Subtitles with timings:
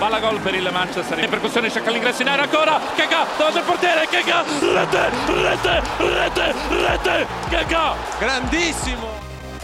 [0.00, 1.18] palla gol per il Manchester.
[1.18, 2.80] In percussione cerca l'ingresso in area ancora.
[2.96, 4.06] Keka davanti al portiere?
[4.08, 7.26] Keka rete rete rete rete.
[7.50, 7.94] Keka.
[8.18, 9.08] Grandissimo.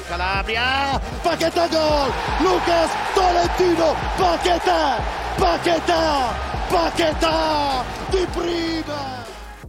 [0.07, 2.13] Calabria Paquetá gol.
[2.41, 5.01] Lucas Tolentino Paquetá
[5.39, 6.35] Paquetá
[6.69, 9.25] Paquetá de prima.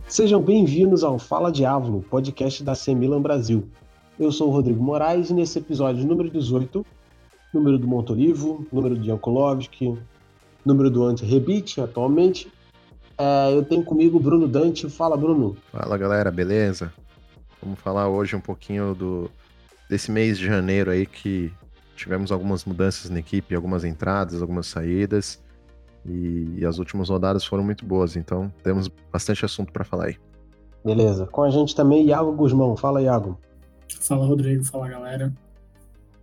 [0.05, 3.69] Sejam bem-vindos ao Fala Diablo, podcast da Semilan Brasil.
[4.19, 6.85] Eu sou o Rodrigo Moraes e nesse episódio número 18,
[7.53, 9.97] número do Montolivo, número do Jankulovski,
[10.67, 12.51] número do Anti-Rebite atualmente.
[13.17, 14.89] É, eu tenho comigo o Bruno Dante.
[14.89, 15.57] Fala, Bruno.
[15.71, 16.93] Fala, galera, beleza?
[17.61, 19.31] Vamos falar hoje um pouquinho do
[19.89, 21.51] desse mês de janeiro aí que
[21.95, 25.41] tivemos algumas mudanças na equipe, algumas entradas, algumas saídas.
[26.05, 30.17] E, e as últimas rodadas foram muito boas, então temos bastante assunto para falar aí.
[30.85, 31.25] Beleza.
[31.25, 32.77] Com a gente também Iago Guzmão.
[32.77, 33.37] Fala, Iago.
[34.01, 34.63] Fala, Rodrigo.
[34.63, 35.33] Fala, galera.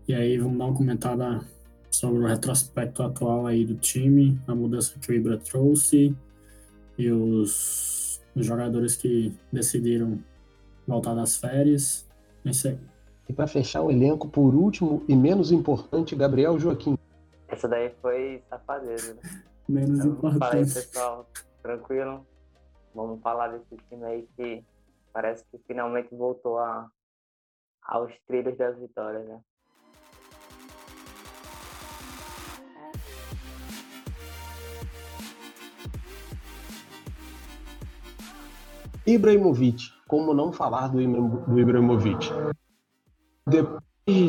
[0.08, 1.40] E aí, vamos dar uma comentada
[1.94, 6.14] sobre o retrospecto atual aí do time, a mudança que o Ibra trouxe
[6.98, 10.18] e os, os jogadores que decidiram
[10.86, 12.08] voltar das férias.
[12.44, 12.78] É isso aí.
[13.28, 16.98] E para fechar o elenco, por último e menos importante, Gabriel Joaquim.
[17.48, 19.20] Essa daí foi safadeza, né?
[19.66, 20.38] Menos então, importante.
[20.40, 21.30] Fala aí, pessoal.
[21.62, 22.26] Tranquilo?
[22.94, 24.62] Vamos falar desse time aí que
[25.10, 26.86] parece que finalmente voltou a,
[27.82, 29.40] aos trilhos das vitórias, né?
[39.06, 39.82] Ibrahimovic.
[40.08, 40.98] Como não falar do,
[41.46, 42.28] do Ibrahimovic?
[43.46, 43.82] Depois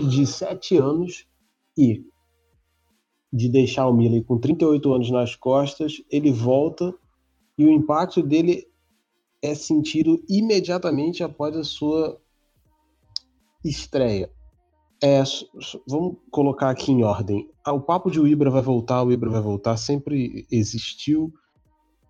[0.10, 1.28] de sete anos
[1.78, 2.04] e
[3.32, 6.94] de deixar o Milan com 38 anos nas costas, ele volta
[7.58, 8.66] e o impacto dele
[9.42, 12.20] é sentido imediatamente após a sua
[13.64, 14.32] estreia.
[15.04, 15.22] É,
[15.88, 17.50] vamos colocar aqui em ordem.
[17.64, 21.34] Ah, o papo de o Ibra vai voltar, o Ibra vai voltar, sempre existiu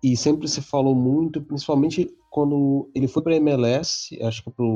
[0.02, 4.66] e sempre se falou muito, principalmente quando ele foi para MLS, acho que para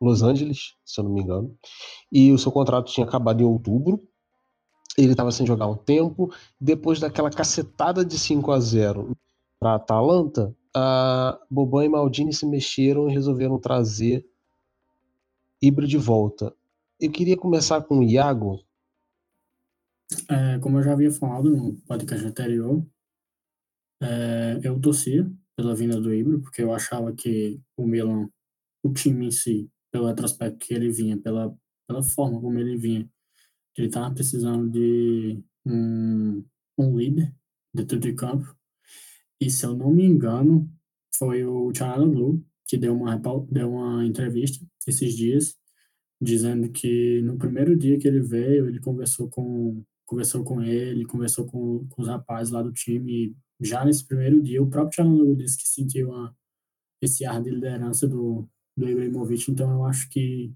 [0.00, 1.54] Los Angeles, se eu não me engano,
[2.10, 4.02] e o seu contrato tinha acabado em outubro.
[4.96, 6.32] Ele estava sem jogar um tempo.
[6.58, 9.14] Depois daquela cacetada de 5 a 0
[9.60, 14.26] para a Atalanta, a Boban e Maldini se mexeram e resolveram trazer
[15.60, 16.54] Ibra de volta.
[16.98, 18.64] Eu queria começar com o Iago.
[20.30, 22.82] É, como eu já havia falado no podcast anterior,
[24.00, 28.28] é, eu torcia pela vinda do Ibra, porque eu achava que o Milan,
[28.82, 31.56] o time em si, pelo retrospecto que ele vinha, pela,
[31.86, 33.08] pela forma como ele vinha,
[33.76, 36.44] ele estava precisando de um,
[36.78, 37.34] um líder
[37.72, 38.54] dentro de campo.
[39.40, 40.70] E se eu não me engano,
[41.16, 41.70] foi o
[42.08, 45.54] Blue que deu uma, deu uma entrevista esses dias,
[46.20, 51.46] dizendo que no primeiro dia que ele veio, ele conversou com, conversou com ele, conversou
[51.46, 55.58] com, com os rapazes lá do time, já nesse primeiro dia, o próprio Tchalanoglu disse
[55.58, 56.36] que sentiu uma,
[57.02, 60.52] esse ar de liderança do, do Ibrahimovic, então eu acho que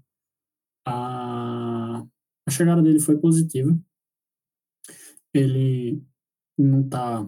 [0.85, 1.99] a,
[2.47, 3.77] a chegada dele foi positiva.
[5.33, 6.03] Ele
[6.57, 7.27] não tá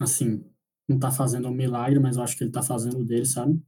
[0.00, 0.44] assim,
[0.88, 3.60] não tá fazendo um milagre, mas eu acho que ele tá fazendo o dele, sabe?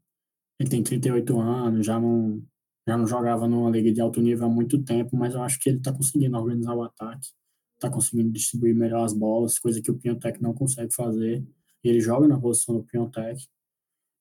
[0.59, 2.43] Ele tem 38 anos, já não
[2.89, 5.69] já não jogava numa liga de alto nível há muito tempo, mas eu acho que
[5.69, 7.31] ele tá conseguindo organizar o ataque,
[7.79, 11.47] tá conseguindo distribuir melhor as bolas, coisa que o Piontek não consegue fazer.
[11.85, 13.47] E ele joga na posição do Piontek.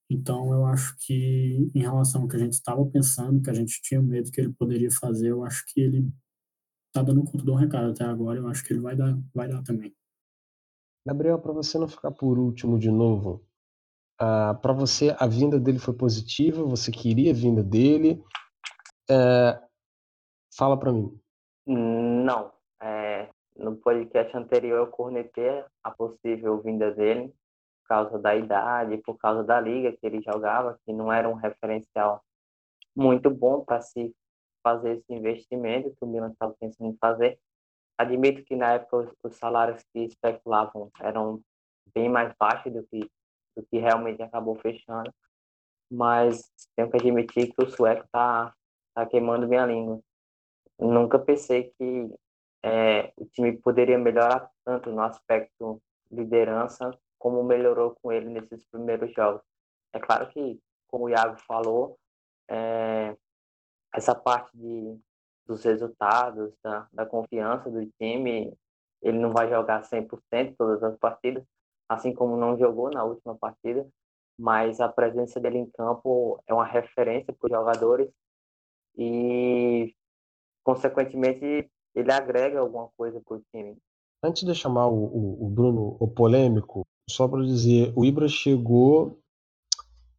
[0.09, 3.81] Então, eu acho que, em relação ao que a gente estava pensando, que a gente
[3.81, 6.11] tinha medo que ele poderia fazer, eu acho que ele
[6.87, 8.39] está dando conta do recado até agora.
[8.39, 9.95] Eu acho que ele vai dar, vai dar também.
[11.05, 13.45] Gabriel, para você não ficar por último de novo,
[14.21, 16.63] uh, para você a vinda dele foi positiva?
[16.63, 18.23] Você queria a vinda dele?
[19.09, 19.59] Uh,
[20.55, 21.19] fala para mim.
[21.67, 22.54] Não.
[23.55, 27.33] No podcast anterior eu cornetei a possível vinda dele
[27.81, 31.35] por causa da idade, por causa da liga que ele jogava, que não era um
[31.35, 32.23] referencial
[32.95, 34.13] muito bom para se
[34.63, 37.39] fazer esse investimento que o Milan estava pensando em fazer.
[37.97, 41.41] Admito que na época os, salários que especulavam eram
[41.93, 43.09] bem mais baixos do que
[43.55, 45.09] do que realmente acabou fechando,
[45.89, 48.53] mas tenho que admitir que o sueco tá
[48.93, 50.01] tá queimando minha língua.
[50.77, 52.09] Nunca pensei que
[52.65, 55.79] é, o time poderia melhorar tanto no aspecto
[56.11, 56.89] liderança
[57.19, 59.43] como melhorou com ele nesses primeiros jogos.
[59.93, 61.95] É claro que, como o Iago falou,
[62.49, 63.15] é,
[63.93, 64.99] essa parte de,
[65.45, 68.51] dos resultados, da, da confiança do time,
[68.99, 71.43] ele não vai jogar 100% todas as partidas,
[71.87, 73.87] assim como não jogou na última partida,
[74.39, 78.09] mas a presença dele em campo é uma referência para os jogadores
[78.97, 79.95] e,
[80.63, 83.77] consequentemente, ele agrega alguma coisa para o time.
[84.23, 89.19] Antes de chamar o, o, o Bruno o polêmico, só para dizer, o Ibra chegou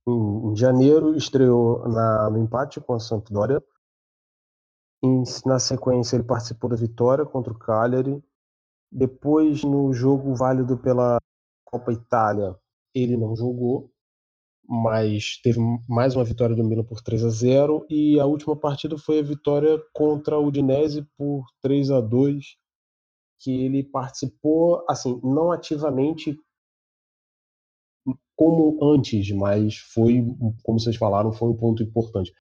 [0.07, 3.63] em, em janeiro, estreou na, no empate com a Sampdoria.
[5.03, 8.23] Em, na sequência, ele participou da vitória contra o Cagliari.
[8.91, 11.19] Depois, no jogo válido pela
[11.65, 12.57] Copa Itália,
[12.95, 13.93] ele não jogou,
[14.69, 15.59] mas teve
[15.89, 19.23] mais uma vitória do Milan por 3 a 0 e a última partida foi a
[19.23, 22.57] vitória contra o Udinese por 3 a 2
[23.39, 26.39] que ele participou, assim, não ativamente
[28.35, 30.25] como antes, mas foi,
[30.63, 32.33] como vocês falaram, foi um ponto importante.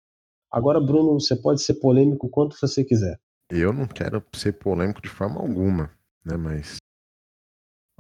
[0.51, 3.19] Agora, Bruno, você pode ser polêmico quanto você quiser.
[3.49, 5.91] Eu não quero ser polêmico de forma alguma,
[6.25, 6.35] né?
[6.37, 6.77] Mas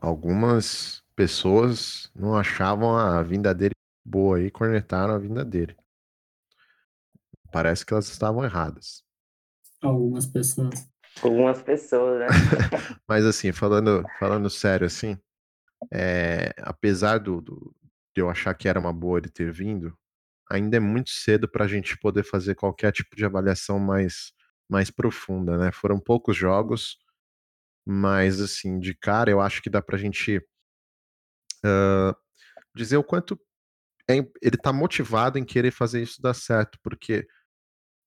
[0.01, 3.74] algumas pessoas não achavam a vinda dele
[4.05, 5.75] boa e cornetaram a vinda dele.
[7.51, 9.03] Parece que elas estavam erradas.
[9.81, 10.89] Algumas pessoas.
[11.21, 12.27] Algumas pessoas, né?
[13.07, 15.17] Mas assim, falando, falando sério, assim,
[15.91, 17.75] é, apesar do, do,
[18.13, 19.97] de eu achar que era uma boa ele ter vindo,
[20.49, 24.33] ainda é muito cedo para a gente poder fazer qualquer tipo de avaliação mais,
[24.69, 25.71] mais profunda, né?
[25.71, 26.97] Foram poucos jogos,
[27.85, 30.37] mas assim, de cara eu acho que dá para a gente
[31.63, 32.15] uh,
[32.75, 33.39] dizer o quanto
[34.07, 37.27] ele está motivado em querer fazer isso dar certo, porque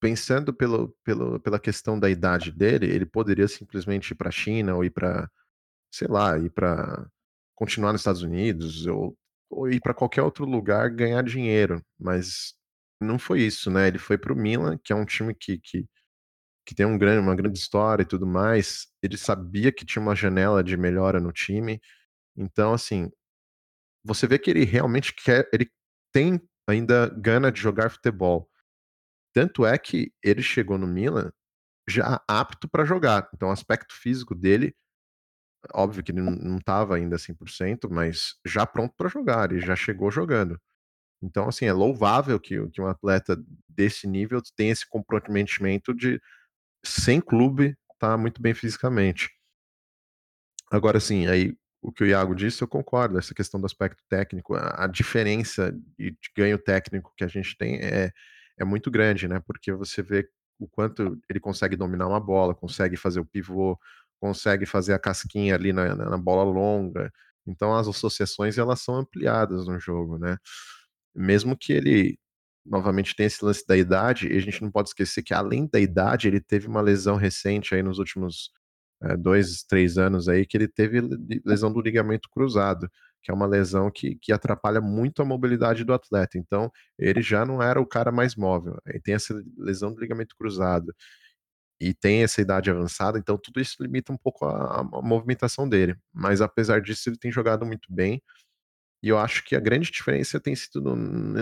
[0.00, 4.76] pensando pelo, pelo, pela questão da idade dele, ele poderia simplesmente ir para a China
[4.76, 5.28] ou ir para,
[5.92, 7.06] sei lá, ir para
[7.54, 9.16] continuar nos Estados Unidos ou,
[9.50, 12.54] ou ir para qualquer outro lugar ganhar dinheiro, mas
[13.00, 13.88] não foi isso, né?
[13.88, 15.86] Ele foi para o Milan, que é um time que, que,
[16.66, 18.88] que tem um grande, uma grande história e tudo mais.
[19.02, 21.80] Ele sabia que tinha uma janela de melhora no time,
[22.36, 23.10] então assim,
[24.04, 25.70] você vê que ele realmente quer, ele
[26.12, 28.50] tem ainda gana de jogar futebol.
[29.32, 31.32] Tanto é que ele chegou no Milan
[31.88, 33.28] já apto para jogar.
[33.34, 34.76] Então, o aspecto físico dele,
[35.72, 40.10] óbvio que ele não estava ainda 100%, mas já pronto para jogar, ele já chegou
[40.10, 40.60] jogando.
[41.22, 43.36] Então, assim, é louvável que, que um atleta
[43.68, 46.20] desse nível tenha esse comprometimento de,
[46.84, 49.30] sem clube, estar tá muito bem fisicamente.
[50.70, 53.18] Agora, sim, aí o que o Iago disse, eu concordo.
[53.18, 57.76] Essa questão do aspecto técnico, a, a diferença de ganho técnico que a gente tem
[57.76, 58.12] é,
[58.58, 59.40] é muito grande, né?
[59.46, 60.28] Porque você vê
[60.58, 63.78] o quanto ele consegue dominar uma bola, consegue fazer o pivô,
[64.20, 67.12] consegue fazer a casquinha ali na, na bola longa.
[67.46, 70.36] Então as associações elas são ampliadas no jogo, né?
[71.14, 72.18] Mesmo que ele
[72.66, 76.28] novamente tenha esse lance da idade, a gente não pode esquecer que além da idade
[76.28, 78.50] ele teve uma lesão recente aí nos últimos
[79.02, 81.00] é, dois, três anos aí que ele teve
[81.44, 82.90] lesão do ligamento cruzado,
[83.22, 86.38] que é uma lesão que, que atrapalha muito a mobilidade do atleta.
[86.38, 88.78] Então, ele já não era o cara mais móvel.
[88.86, 90.94] Ele tem essa lesão do ligamento cruzado
[91.80, 95.96] e tem essa idade avançada, então tudo isso limita um pouco a, a movimentação dele.
[96.12, 98.22] Mas apesar disso, ele tem jogado muito bem.
[99.02, 100.96] E eu acho que a grande diferença tem sido no,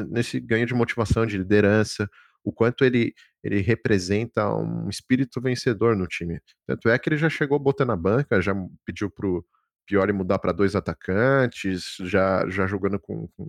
[0.07, 2.09] nesse ganho de motivação, de liderança,
[2.47, 3.13] o quanto ele,
[3.43, 6.41] ele representa um espírito vencedor no time.
[6.65, 8.55] Tanto é que ele já chegou botando a banca, já
[8.85, 9.45] pediu pro
[9.85, 13.49] Piori mudar para dois atacantes, já, já jogando com, com,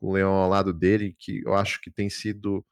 [0.00, 2.64] com o Leão ao lado dele, que eu acho que tem sido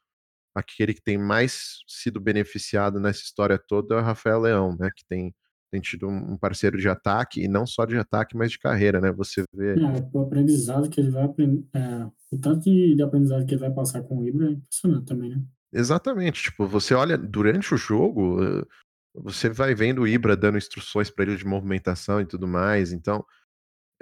[0.53, 4.89] aquele que tem mais sido beneficiado nessa história toda é o Rafael Leão, né?
[4.93, 5.33] Que tem,
[5.71, 9.09] tem tido um parceiro de ataque, e não só de ataque, mas de carreira, né?
[9.13, 9.79] Você vê.
[9.79, 11.63] É, o aprendizado que ele vai aprender.
[11.73, 15.05] É, o tanto de, de aprendizado que ele vai passar com o Ibra é impressionante
[15.05, 15.41] também, né?
[15.73, 18.65] Exatamente, tipo, você olha durante o jogo, eh,
[19.13, 23.25] você vai vendo o Ibra dando instruções para ele de movimentação e tudo mais, então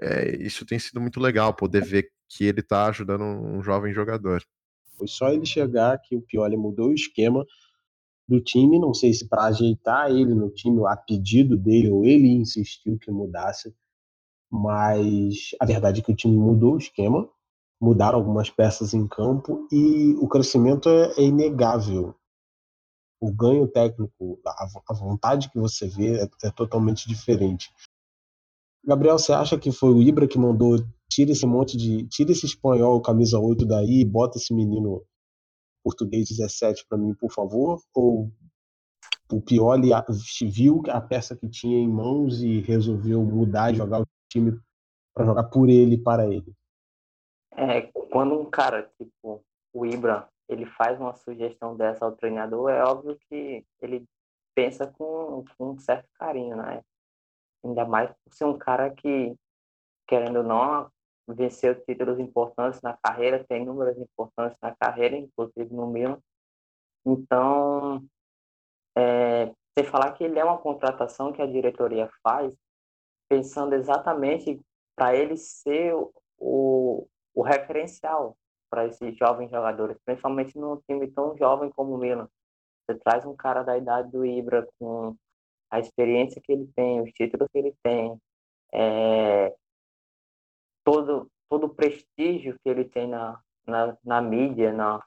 [0.01, 4.43] é, isso tem sido muito legal, poder ver que ele está ajudando um jovem jogador.
[4.97, 7.45] Foi só ele chegar que o Pioli mudou o esquema
[8.27, 12.27] do time, não sei se para ajeitar ele no time a pedido dele ou ele
[12.27, 13.75] insistiu que mudasse,
[14.51, 17.29] mas a verdade é que o time mudou o esquema
[17.81, 22.15] mudaram algumas peças em campo e o crescimento é, é inegável.
[23.21, 27.69] O ganho técnico, a, a, vontade que você vê é, é, totalmente diferente.
[28.83, 30.77] Gabriel, você acha que foi o Ibra que mandou
[31.09, 32.07] tira esse monte de.
[32.07, 35.03] tira esse espanhol camisa 8 daí e bota esse menino
[35.83, 37.81] português 17 para mim, por favor?
[37.93, 38.31] Ou
[39.31, 39.89] o Pioli
[40.43, 44.59] viu a peça que tinha em mãos e resolveu mudar e jogar o time
[45.13, 46.53] para jogar por ele para ele?
[47.59, 52.81] É, quando um cara, tipo, o Ibra, ele faz uma sugestão dessa ao treinador, é
[52.81, 54.05] óbvio que ele
[54.55, 56.81] pensa com, com um certo carinho, né?
[57.61, 59.35] Ainda mais por ser um cara que,
[60.07, 60.89] querendo ou não,
[61.27, 66.17] venceu títulos importantes na carreira, tem números importantes na carreira, inclusive no Milan.
[67.05, 68.05] Então,
[68.97, 69.47] é,
[69.77, 72.55] você falar que ele é uma contratação que a diretoria faz,
[73.27, 74.61] pensando exatamente
[74.95, 75.93] para ele ser
[76.37, 77.05] o,
[77.39, 78.37] o referencial
[78.69, 82.27] para esses jovens jogadores, principalmente num time tão jovem como o Milan.
[82.85, 85.15] Você traz um cara da idade do Ibra com
[85.71, 88.19] a experiência que ele tem, os títulos que ele tem,
[88.73, 89.55] é,
[90.83, 95.01] todo, todo o prestígio que ele tem na, na, na mídia, na,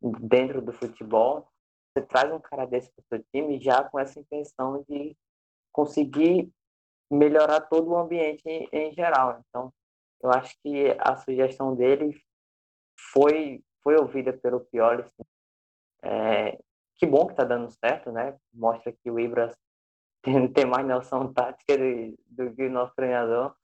[0.00, 1.48] dentro do futebol,
[1.94, 5.16] você traz um cara desse para o seu time já com essa intenção de
[5.70, 6.50] conseguir
[7.08, 9.40] melhorar todo o ambiente em, em, geral.
[9.48, 9.72] Então,
[10.22, 12.20] eu acho que a sugestão dele
[13.12, 15.04] foi foi ouvida pelo Pioli.
[16.02, 16.58] É,
[16.96, 18.38] que bom que está dando certo, né?
[18.52, 19.52] Mostra que o Ibra
[20.22, 23.54] tem, tem mais noção tática do, do que o nosso treinador,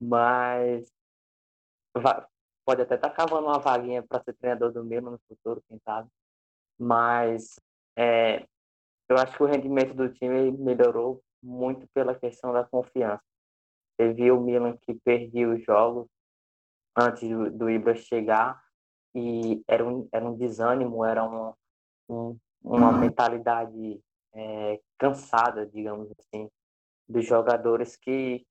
[0.00, 0.92] mas
[1.96, 2.26] vai,
[2.64, 5.78] pode até estar tá cavando uma vaguinha para ser treinador do Milan no futuro, quem
[5.84, 6.08] sabe.
[6.78, 7.60] Mas
[7.96, 8.46] é,
[9.08, 13.22] eu acho que o rendimento do time melhorou muito pela questão da confiança.
[14.00, 16.08] Você viu o Milan que perdia os jogos
[16.96, 18.58] antes do, do Ibra chegar
[19.14, 21.52] e era um, era um desânimo, era um,
[22.08, 24.00] um, uma mentalidade
[24.32, 26.48] é, cansada, digamos assim,
[27.06, 28.46] dos jogadores que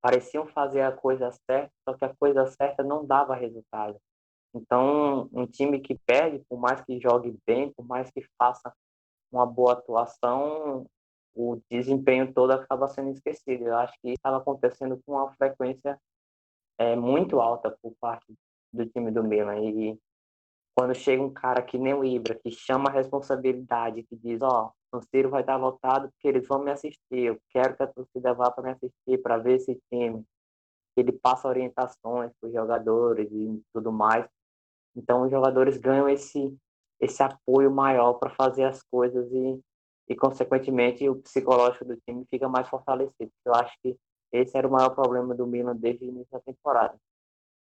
[0.00, 4.00] pareciam fazer a coisa certa, só que a coisa certa não dava resultado.
[4.54, 8.72] Então, um time que perde, por mais que jogue bem, por mais que faça
[9.30, 10.86] uma boa atuação,
[11.34, 13.64] o desempenho todo acaba sendo esquecido.
[13.64, 15.98] Eu acho que isso estava acontecendo com uma frequência
[16.78, 18.34] é, muito alta por parte
[18.72, 19.58] do time do Milan.
[19.60, 19.98] E
[20.74, 24.72] quando chega um cara que nem o Ibra, que chama a responsabilidade, que diz, ó,
[24.92, 27.86] oh, o Ciro vai estar voltado porque eles vão me assistir, eu quero que a
[27.86, 30.24] torcida vá para me assistir, para ver esse time.
[30.96, 34.26] Ele passa orientações para os jogadores e tudo mais.
[34.96, 36.56] Então, os jogadores ganham esse,
[36.98, 39.60] esse apoio maior para fazer as coisas e,
[40.10, 43.30] e, consequentemente, o psicológico do time fica mais fortalecido.
[43.46, 43.96] Eu acho que
[44.32, 46.98] esse era o maior problema do Milan desde o início da temporada.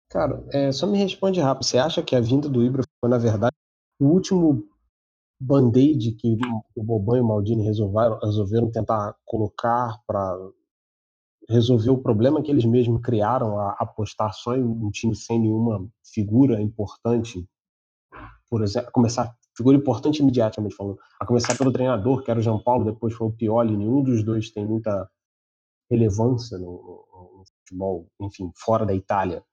[0.07, 1.65] Cara, é, só me responde rápido.
[1.65, 3.55] Você acha que a vinda do Ibra foi, na verdade,
[3.99, 4.63] o último
[5.39, 6.37] band-aid que
[6.75, 10.37] o Boban e o Maldini resolveram, resolveram tentar colocar para
[11.49, 15.87] resolver o problema que eles mesmos criaram a apostar só em um time sem nenhuma
[16.13, 17.47] figura importante,
[18.49, 22.61] por exemplo, começar figura importante imediatamente falando, a começar pelo treinador, que era o João
[22.61, 25.09] Paulo, depois foi o Pioli, nenhum dos dois tem muita
[25.89, 29.43] relevância no, no, no futebol, enfim, fora da Itália.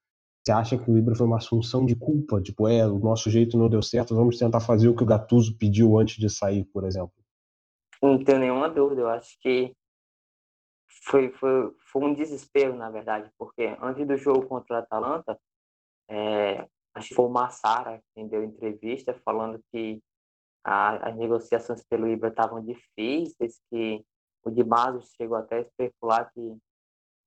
[0.45, 2.43] Você acha que o Ibra foi uma assunção de culpa?
[2.43, 5.57] Tipo, é, o nosso jeito não deu certo, vamos tentar fazer o que o Gattuso
[5.57, 7.15] pediu antes de sair, por exemplo?
[8.03, 9.01] Não tenho nenhuma dúvida.
[9.01, 9.75] Eu acho que
[11.05, 15.39] foi, foi, foi um desespero, na verdade, porque antes do jogo contra o Atalanta,
[16.11, 20.03] é, acho que foi o Massara quem deu entrevista falando que
[20.63, 24.05] a, as negociações pelo Ibra estavam difíceis, que
[24.45, 24.63] o Di
[25.17, 26.57] chegou até a especular que,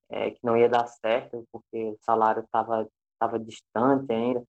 [0.10, 4.44] é, que não ia dar certo, porque o salário estava estava distante ainda.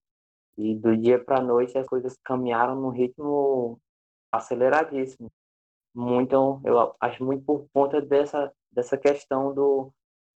[0.57, 3.81] E do dia para a noite as coisas caminharam num ritmo
[4.31, 5.31] aceleradíssimo.
[5.95, 9.93] Muito, eu acho muito por conta dessa, dessa questão do,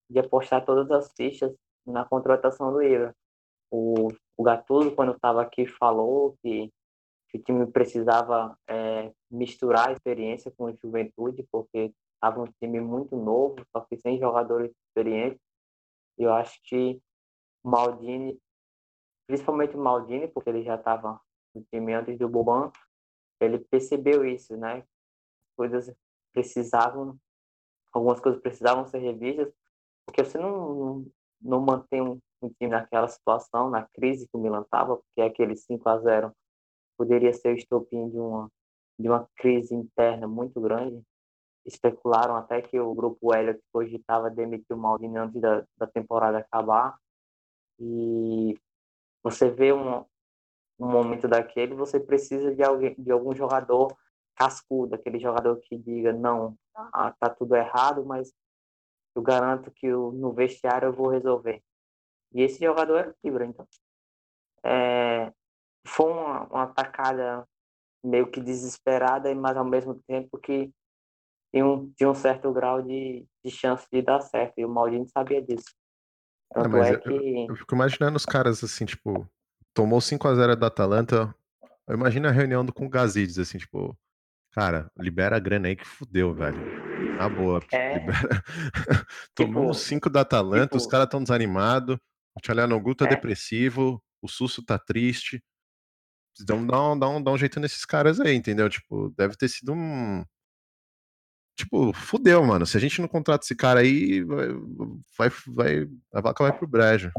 [0.09, 1.55] de apostar todas as fichas
[1.87, 3.15] na contratação do Ibra.
[3.71, 4.09] O,
[4.43, 6.73] o Gattuso, quando estava aqui, falou que,
[7.29, 12.81] que, o time precisava é, misturar a experiência com a juventude, porque estava um time
[12.81, 15.41] muito novo, só que sem jogadores experientes.
[16.19, 17.01] Eu acho que
[17.63, 18.37] Maldini,
[19.29, 21.21] principalmente o Maldini, porque ele já estava
[21.55, 22.73] no time antes do Boban,
[23.41, 24.85] ele percebeu isso, né?
[25.57, 25.95] Coisas
[26.33, 27.17] precisavam,
[27.93, 29.53] algumas coisas precisavam ser revistas,
[30.05, 31.07] porque você não, não,
[31.41, 35.57] não mantém um, um, time naquela situação, na crise que o Milan estava, porque aquele
[35.57, 36.33] 5 a 0
[36.97, 38.51] poderia ser o estopim de uma,
[38.99, 41.03] de uma crise interna muito grande.
[41.65, 46.97] Especularam até que o grupo Elliot cogitava demitir o Maldini antes da, da temporada acabar,
[47.79, 48.59] e
[49.23, 50.05] você vê um,
[50.79, 53.97] um momento daquele, você precisa de, alguém, de algum jogador
[54.35, 58.33] cascudo, aquele jogador que diga, não, ah, tá tudo errado, mas
[59.15, 61.63] eu garanto que eu, no vestiário eu vou resolver.
[62.35, 63.67] E esse jogador era o Ibra, então.
[64.65, 65.33] É,
[65.87, 67.47] foi uma, uma atacada
[68.05, 70.73] meio que desesperada, mas ao mesmo tempo que
[71.53, 75.07] tinha um, tinha um certo grau de, de chance de dar certo, e o Maldini
[75.09, 75.73] sabia disso.
[76.53, 77.11] Tanto mas é que...
[77.11, 79.29] eu, eu, fico imaginando os caras assim, tipo,
[79.75, 81.35] tomou 5x0 da Atalanta.
[81.87, 83.97] Eu imagino a reunião com o Gazidis, assim, tipo,
[84.53, 86.59] cara, libera a grana aí que fudeu, velho.
[87.17, 87.61] Na boa.
[87.73, 87.99] É...
[87.99, 88.45] Libera...
[89.35, 90.77] Tomamos 5 tipo, da Atalanta, tipo...
[90.77, 91.99] os caras tão desanimados.
[92.35, 93.09] O Tchalhanoglu tá é.
[93.09, 95.43] depressivo, o Susso tá triste.
[96.41, 98.69] Então dá um, dá, um, dá um jeito nesses caras aí, entendeu?
[98.69, 100.25] Tipo, deve ter sido um.
[101.57, 102.65] tipo, fudeu, mano.
[102.65, 104.49] Se a gente não contrata esse cara aí, vai,
[105.17, 107.13] vai, vai a vaca vai pro brejo.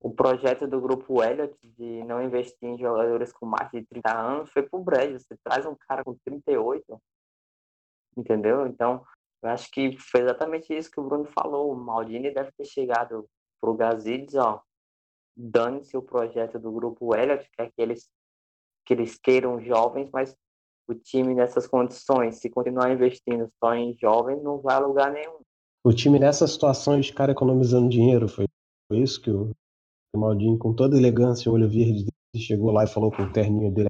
[0.00, 4.50] O projeto do grupo Elliott de não investir em jogadores com mais de 30 anos
[4.50, 5.18] foi pro brejo.
[5.18, 7.02] Você traz um cara com 38,
[8.16, 8.66] entendeu?
[8.66, 9.04] Então,
[9.42, 11.72] eu acho que foi exatamente isso que o Bruno falou.
[11.72, 13.28] O Maldini deve ter chegado
[13.60, 14.62] pro Gazidis, ó,
[15.36, 18.08] dane-se o projeto do grupo Elliott, que é que eles,
[18.84, 20.34] que eles queiram jovens, mas
[20.88, 25.40] o time nessas condições, se continuar investindo só em jovens, não vai a lugar nenhum.
[25.84, 28.46] O time nessas situações, cara economizando dinheiro, foi,
[28.88, 29.50] foi isso que o,
[30.14, 33.88] o Maldini, com toda elegância, olho verde, chegou lá e falou com o terninho dele.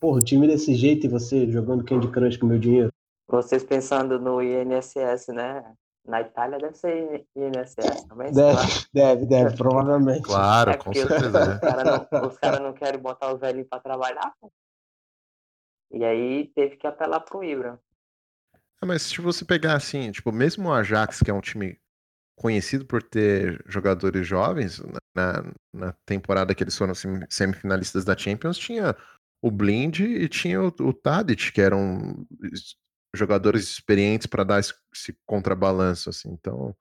[0.00, 2.92] Porra, o time desse jeito e você jogando Candy Crush com meu dinheiro.
[3.28, 5.74] Vocês pensando no INSS, né?
[6.08, 8.32] Na Itália deve ser INSS também?
[8.32, 8.56] Deve,
[8.94, 10.22] deve, deve, provavelmente.
[10.22, 11.52] Claro, É com os, certeza.
[11.54, 14.50] os caras não, os cara não querem botar o velhinho pra trabalhar, pô.
[15.90, 17.78] E aí teve que apelar pro Ibra.
[18.80, 21.78] Ah, mas se você pegar assim, tipo, mesmo o Ajax, que é um time
[22.38, 24.80] conhecido por ter jogadores jovens,
[25.14, 28.96] na, na temporada que eles foram sem- semifinalistas da Champions, tinha
[29.42, 32.26] o Blind e tinha o, o Tadic, que eram
[33.18, 36.30] jogadores experientes para dar esse, esse contrabalanço, assim.
[36.30, 36.74] Então,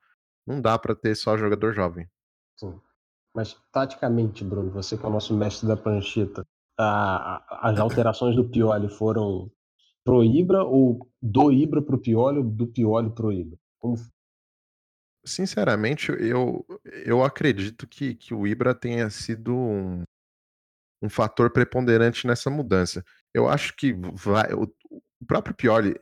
[0.46, 2.08] não dá para ter só jogador jovem.
[2.58, 2.79] Sim.
[3.36, 6.46] Mas, taticamente, Bruno, você que é o nosso mestre da prancheta,
[6.79, 9.51] a- as alterações do Pioli foram
[10.03, 13.58] pro Ibra ou do Ibra pro Pioli ou do Pioli pro Ibra?
[13.79, 13.96] Como
[15.25, 16.65] Sinceramente, eu,
[17.06, 20.03] eu acredito que, que o Ibra tenha sido um,
[21.01, 23.03] um fator preponderante nessa mudança.
[23.34, 26.00] Eu acho que vai, o, o próprio Pioli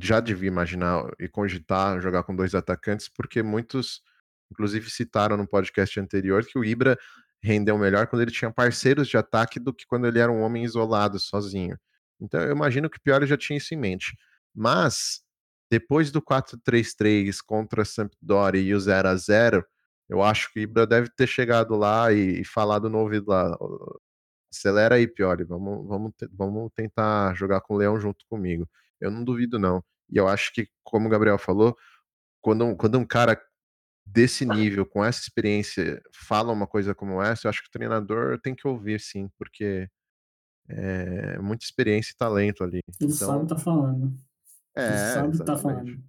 [0.00, 4.02] já devia imaginar e cogitar jogar com dois atacantes, porque muitos,
[4.50, 6.98] inclusive, citaram no podcast anterior que o Ibra
[7.42, 10.64] rendeu melhor quando ele tinha parceiros de ataque do que quando ele era um homem
[10.64, 11.78] isolado, sozinho.
[12.20, 14.16] Então eu imagino que o Pioli já tinha isso em mente.
[14.54, 15.22] Mas
[15.70, 19.64] depois do 4-3-3 contra Sampdoria e o 0 a 0
[20.08, 23.50] eu acho que o Ibra deve ter chegado lá e, e falado no ouvido lá,
[23.60, 24.00] "Ô,
[24.52, 28.68] acelera aí, Pioli, vamos, vamos, vamos tentar jogar com o Leão junto comigo.
[29.00, 29.82] Eu não duvido, não.
[30.10, 31.76] E eu acho que, como o Gabriel falou,
[32.40, 33.40] quando, um- quando um cara
[34.04, 38.40] desse nível, com essa experiência, fala uma coisa como essa, eu acho que o treinador
[38.40, 39.88] tem que ouvir, sim, porque
[40.68, 42.80] é muita experiência e talento ali.
[43.00, 44.06] Ele Então, sabe o que tá falando.
[44.76, 45.92] Ele é, sabe o que tá exatamente.
[45.92, 46.04] falando.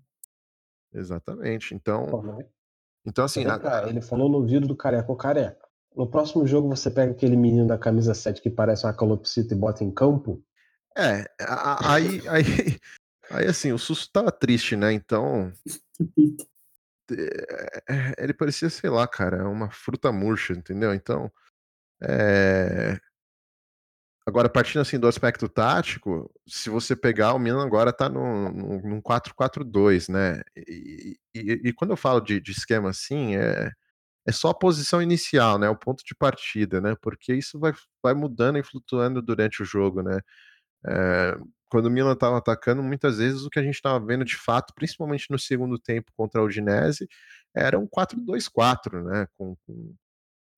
[0.94, 1.76] Exatamente.
[1.76, 2.44] Então, Pô,
[3.06, 5.68] então assim, a- ele falou no ouvido do careca, ô careca.
[5.96, 9.58] No próximo jogo você pega aquele menino da camisa 7 que parece uma calopsita e
[9.58, 10.44] bota em campo?
[10.98, 12.44] É, a- a- aí, aí,
[13.32, 14.92] aí assim, o Susso tava triste, né?
[14.94, 15.52] Então,
[17.90, 20.94] é, ele parecia, sei lá, cara, uma fruta murcha, entendeu?
[20.94, 21.32] Então,
[22.04, 23.00] é...
[24.26, 29.02] agora partindo assim do aspecto tático, se você pegar o Milan agora tá no, num
[29.02, 30.42] 4-4-2, né?
[30.56, 33.72] E, e- e quando eu falo de, de esquema assim, é,
[34.28, 35.70] é só a posição inicial, né?
[35.70, 36.94] O ponto de partida, né?
[37.02, 40.20] Porque isso vai, vai mudando e flutuando durante o jogo, né?
[40.88, 41.38] É,
[41.70, 44.74] quando o Milan estava atacando, muitas vezes o que a gente estava vendo de fato,
[44.74, 47.08] principalmente no segundo tempo contra o Udinese,
[47.54, 49.28] era um 4-2-4, né?
[49.38, 49.94] Com, com,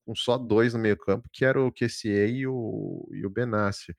[0.06, 3.96] com só dois no meio campo, que era o Kessier e o, e o Benassi.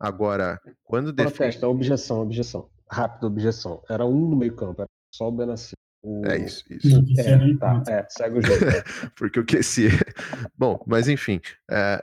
[0.00, 1.36] Agora, quando defende...
[1.36, 2.70] Protesto, objeção, objeção.
[2.90, 3.82] Rápida objeção.
[3.88, 5.74] Era um no meio campo, era só o Benassi.
[6.02, 6.24] O...
[6.26, 7.04] É isso, isso.
[7.18, 8.64] É, tá, é, segue o jogo.
[8.64, 8.82] é.
[9.16, 9.88] porque o QC.
[10.56, 12.02] Bom, mas enfim, é,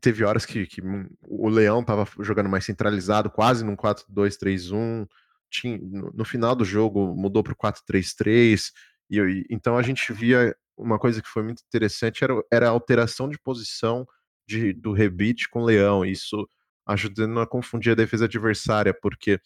[0.00, 0.82] teve horas que, que
[1.28, 5.06] o Leão estava jogando mais centralizado, quase num 4-2-3-1.
[5.48, 8.72] Tinha, no, no final do jogo mudou para o 4-3-3.
[9.08, 12.70] E, e- então a gente via uma coisa que foi muito interessante: era, era a
[12.70, 14.06] alteração de posição
[14.46, 16.04] de, do Rebite com o Leão.
[16.04, 16.48] Isso
[16.86, 19.40] ajudando a confundir a defesa adversária, porque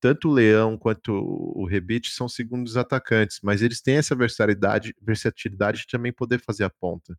[0.00, 5.80] tanto o Leão quanto o Rebite são segundos atacantes, mas eles têm essa versatilidade, versatilidade
[5.80, 7.16] de também poder fazer a ponta.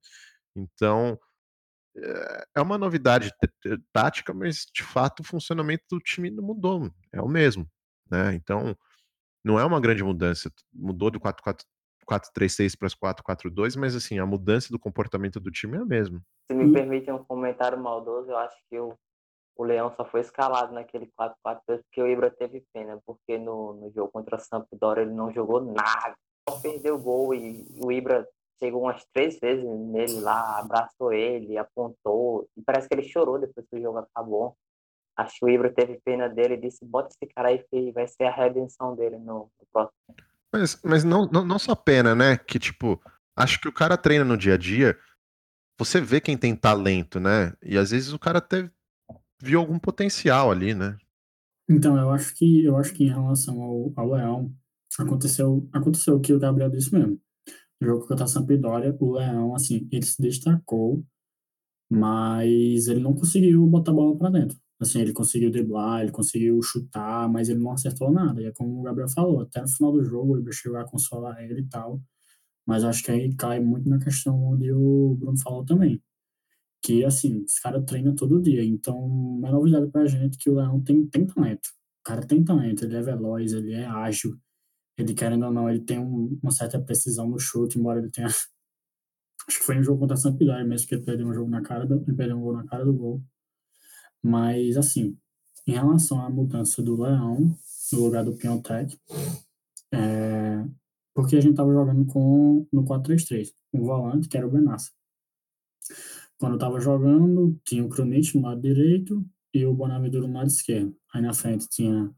[0.55, 1.17] Então,
[1.95, 3.31] é- é uma novidade
[3.93, 7.69] tática, mas de fato o funcionamento do time não mudou, é o mesmo,
[8.09, 8.33] né?
[8.33, 8.75] Então,
[9.43, 10.51] não é uma grande mudança.
[10.73, 11.65] Mudou do 4-4
[12.05, 16.21] 4-3-6 para as 4-4-2, mas assim, a mudança do comportamento do time é a mesma.
[16.51, 18.97] Se me permitem um comentário maldoso, eu acho que o,
[19.55, 23.91] o Leão só foi escalado naquele 4-4-2 porque o Ibra teve pena, porque no, no
[23.91, 26.15] jogo contra a Sampdoria ele não jogou nada,
[26.49, 28.27] só perdeu o gol e o Ibra
[28.61, 33.65] chegou umas três vezes nele lá, abraçou ele, apontou, e parece que ele chorou depois
[33.67, 34.55] que o jogo acabou.
[35.17, 38.07] Acho que o Ibra teve pena dele e disse, bota esse cara aí que vai
[38.07, 40.15] ser a redenção dele no, no próximo.
[40.53, 42.37] Mas, mas não, não, não só pena, né?
[42.37, 43.01] Que, tipo,
[43.35, 44.97] acho que o cara treina no dia a dia,
[45.77, 47.53] você vê quem tem talento, né?
[47.63, 48.69] E às vezes o cara até
[49.41, 50.97] viu algum potencial ali, né?
[51.69, 54.53] Então, eu acho que eu acho que em relação ao, ao Leão,
[54.99, 57.19] aconteceu, aconteceu o que o Gabriel disse mesmo.
[57.79, 61.03] No jogo contra a Sampdoria, o Leão, assim, ele se destacou,
[61.89, 64.57] mas ele não conseguiu botar a bola para dentro.
[64.79, 68.41] Assim, ele conseguiu driblar, ele conseguiu chutar, mas ele não acertou nada.
[68.41, 71.41] E é como o Gabriel falou, até no final do jogo Ibra chegou a consolar
[71.43, 72.01] ele e tal.
[72.65, 76.01] Mas acho que aí cai muito na questão onde o Bruno falou também.
[76.83, 78.63] Que, assim, esse cara treina todo dia.
[78.63, 79.07] Então,
[79.39, 81.67] não é novidade pra gente que o Leão tem, tem talento.
[82.01, 84.37] O cara tem talento, ele é veloz, ele é ágil.
[84.97, 88.27] Ele, querendo ou não, ele tem um, uma certa precisão no chute, embora ele tenha...
[89.47, 91.61] Acho que foi um jogo contra a Sampdoria mesmo, que ele perdeu um jogo na
[91.61, 93.23] cara do, ele perdeu um gol na cara do gol.
[94.23, 95.17] Mas, assim,
[95.67, 97.55] em relação à mudança do Leão
[97.91, 98.97] no lugar do Piontek,
[99.93, 100.63] é,
[101.13, 104.91] porque a gente estava jogando com no 4-3-3, um volante que era o Benassa.
[106.41, 109.23] Quando eu estava jogando, tinha o Krunic no lado direito
[109.53, 110.97] e o Bonaventura no lado esquerdo.
[111.13, 112.11] Aí na frente tinha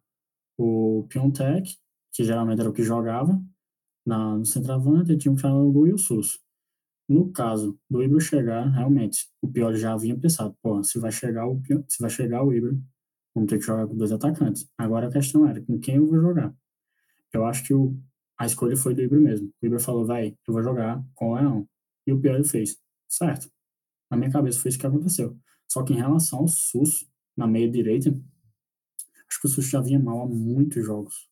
[0.58, 1.76] o Piontek,
[2.14, 3.38] que geralmente era o que jogava
[4.06, 6.40] na, no centroavante, e tinha o Thiago e o Sus.
[7.10, 11.46] No caso do Ibra chegar, realmente, o pior já havia pensado, pô, se vai chegar
[11.46, 12.72] o se vai chegar o Ibra,
[13.36, 14.70] vamos ter que jogar com dois atacantes.
[14.78, 16.56] Agora a questão era, com quem eu vou jogar?
[17.34, 17.94] Eu acho que o,
[18.40, 19.52] a escolha foi do Ibra mesmo.
[19.62, 21.68] O Ibra falou, vai, eu vou jogar com o Leão.
[22.08, 22.78] E o pior ele fez.
[23.10, 23.52] Certo.
[24.13, 25.36] Na minha cabeça foi isso que aconteceu.
[25.67, 28.12] Só que em relação ao SUS, na meia direita,
[29.28, 31.28] acho que o SUS já vinha mal há muitos jogos.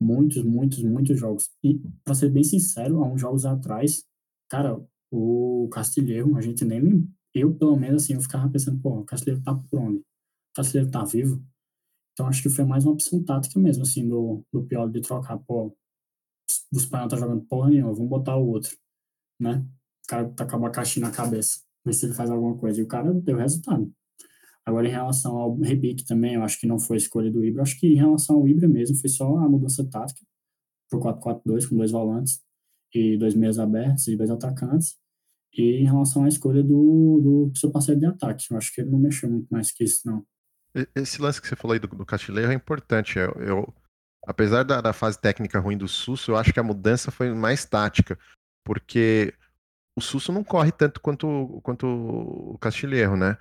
[0.00, 1.50] Muitos, muitos, muitos jogos.
[1.60, 4.04] E, para ser bem sincero, há uns jogos atrás,
[4.48, 7.12] cara, o Castilheiro, a gente nem.
[7.34, 9.98] Eu, pelo menos, assim, eu ficava pensando, pô, o Castilheiro tá por onde?
[9.98, 11.44] O Castilheiro tá vivo?
[12.12, 15.36] Então, acho que foi mais uma opção tática mesmo, assim, do, do Pioli de trocar,
[15.38, 15.76] pô,
[16.72, 18.70] o espanhol tá jogando porra nenhuma, vamos botar o outro,
[19.40, 19.66] né?
[20.04, 22.80] O cara tá com a abacaxi na cabeça, ver se ele faz alguma coisa.
[22.80, 23.92] E o cara deu resultado.
[24.64, 27.62] Agora, em relação ao Rebic também, eu acho que não foi a escolha do Ibra.
[27.62, 30.20] Acho que em relação ao Ibra mesmo, foi só a mudança tática
[30.88, 32.40] pro 4-4-2, com dois volantes
[32.94, 34.96] e dois meias abertos e dois atacantes.
[35.52, 38.90] E em relação à escolha do, do seu parceiro de ataque, eu acho que ele
[38.90, 40.24] não mexeu muito mais que isso, não.
[40.96, 43.18] Esse lance que você falou aí do, do Castilheiro é importante.
[43.18, 43.74] Eu, eu
[44.26, 47.64] apesar da, da, fase técnica ruim do Susso, eu acho que a mudança foi mais
[47.64, 48.18] tática,
[48.64, 49.32] porque
[49.96, 53.36] o Susso não corre tanto quanto, quanto o Castilheiro, né?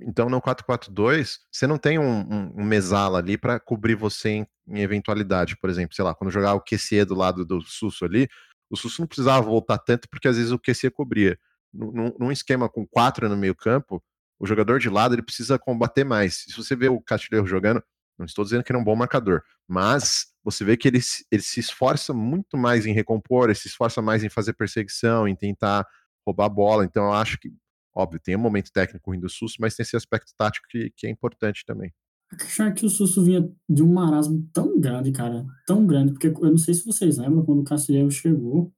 [0.00, 4.46] Então no 4-4-2, você não tem um, um, um mesala ali para cobrir você em,
[4.68, 8.28] em, eventualidade, por exemplo, sei lá, quando jogar o QC do lado do Susso ali,
[8.70, 11.38] o Susso não precisava voltar tanto porque às vezes o QC cobria.
[11.72, 14.02] Num, num esquema com quatro no meio campo,
[14.38, 16.44] o jogador de lado ele precisa combater mais.
[16.48, 17.82] Se você vê o Castilheiro jogando,
[18.18, 21.42] não estou dizendo que ele é um bom marcador, mas você vê que ele, ele
[21.42, 25.86] se esforça muito mais em recompor, ele se esforça mais em fazer perseguição, em tentar
[26.26, 26.84] roubar a bola.
[26.84, 27.50] Então eu acho que,
[27.94, 31.06] óbvio, tem um momento técnico ruim do Susso, mas tem esse aspecto tático que, que
[31.06, 31.92] é importante também.
[32.30, 36.12] A questão é que o Susso vinha de um marasmo tão grande, cara, tão grande,
[36.12, 38.72] porque eu não sei se vocês lembram, quando o Castilheiro chegou,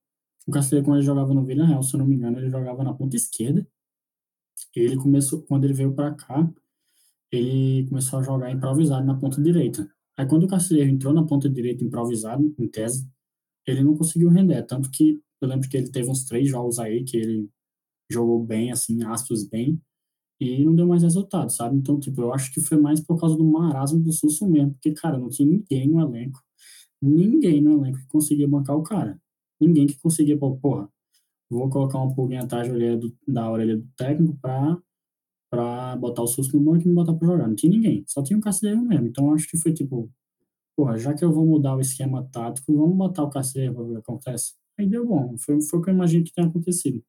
[0.47, 2.85] o Castilheiro, quando ele jogava no Vila Real, se eu não me engano, ele jogava
[2.85, 3.67] na ponta esquerda,
[4.75, 6.49] ele começou, quando ele veio para cá,
[7.33, 9.89] ele começou a jogar improvisado na ponta direita.
[10.21, 13.09] Aí quando o Castilheiro entrou na ponta direita improvisado, em tese,
[13.67, 17.05] ele não conseguiu render, tanto que eu lembro que ele teve uns três jogos aí
[17.05, 17.49] que ele
[18.13, 19.81] jogou bem, assim, aspas, bem,
[20.39, 21.79] e não deu mais resultado, sabe?
[21.79, 24.93] Então, tipo, eu acho que foi mais por causa do marasmo do Sussu mesmo, porque,
[24.93, 26.39] cara, não tinha ninguém no elenco,
[27.01, 29.19] ninguém no elenco que conseguia bancar o cara.
[29.59, 30.87] Ninguém que conseguia, porra,
[31.51, 32.77] vou colocar uma pulguinha atrás da
[33.27, 34.79] da orelha do técnico pra,
[35.51, 37.49] pra botar o Sussu no banco e me botar pra jogar.
[37.49, 39.09] Não tinha ninguém, só tinha o Cacilheiro mesmo.
[39.09, 40.11] Então, acho que foi tipo,
[40.77, 43.91] porra, já que eu vou mudar o esquema tático, vamos botar o Cacilheiro pra ver
[43.91, 44.55] o que acontece.
[44.79, 47.03] Aí deu bom, foi, foi o que eu imagino que tenha acontecido.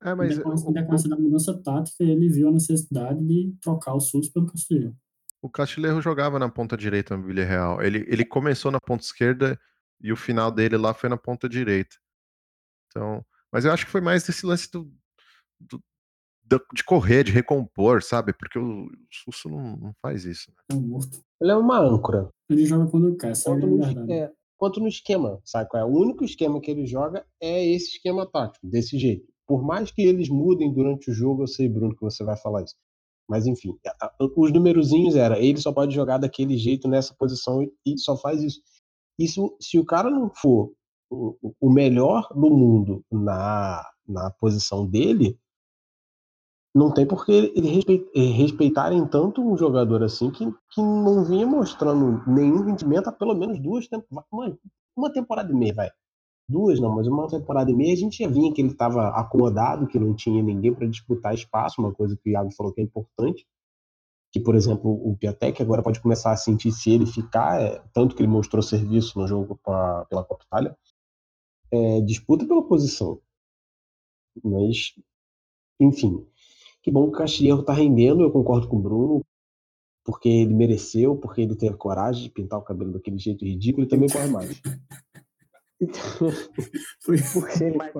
[0.00, 4.28] É, mas em decorrência da mudança tática, ele viu a necessidade de trocar o SUS
[4.28, 4.96] pelo Castilheiro.
[5.40, 7.82] O Castilheiro jogava na ponta direita no Villarreal.
[7.82, 9.58] Ele, ele começou na ponta esquerda
[10.00, 11.96] e o final dele lá foi na ponta direita.
[12.86, 14.92] Então, mas eu acho que foi mais desse lance do,
[15.60, 15.82] do
[16.74, 18.32] de correr, de recompor, sabe?
[18.32, 20.50] Porque o, Susso não, não faz isso.
[20.50, 20.56] Né?
[20.72, 21.20] É um morto.
[21.40, 22.28] Ele é uma âncora.
[22.50, 23.60] Ele joga quando quer, sabe?
[23.60, 25.68] Quanto no, é, quanto no esquema, sabe?
[25.74, 25.84] É?
[25.84, 29.26] O único esquema que ele joga é esse esquema tático, desse jeito.
[29.46, 32.62] Por mais que eles mudem durante o jogo, eu sei, Bruno, que você vai falar
[32.62, 32.76] isso.
[33.28, 33.76] Mas enfim,
[34.36, 38.60] os numerozinhos era, ele só pode jogar daquele jeito nessa posição e só faz isso.
[39.18, 40.72] Isso, se o cara não for
[41.12, 45.38] o, melhor do mundo na, na posição dele,
[46.74, 47.84] não tem por que eles
[48.36, 53.58] respeitarem tanto um jogador assim que, que não vinha mostrando nenhum rendimento há pelo menos
[53.60, 54.58] duas temporadas.
[54.96, 55.90] Uma, temporada e meia, vai
[56.48, 59.86] duas não, mas uma temporada e meia a gente já vinha que ele estava acomodado,
[59.86, 62.84] que não tinha ninguém para disputar espaço, uma coisa que o Iago falou que é
[62.84, 63.46] importante.
[64.32, 68.16] que, por exemplo, o Piatek agora pode começar a sentir se ele ficar, é, tanto
[68.16, 70.76] que ele mostrou serviço no jogo a, pela Copa Itália,
[71.70, 73.20] é, disputa pela posição.
[74.42, 74.94] Mas,
[75.80, 76.26] enfim,
[76.82, 79.24] que bom que o Castilheiro está rendendo, eu concordo com o Bruno,
[80.04, 83.88] porque ele mereceu, porque ele teve coragem de pintar o cabelo daquele jeito ridículo e
[83.88, 84.60] também corre mais.
[85.84, 86.28] Então,
[87.34, 87.92] porque ele mas,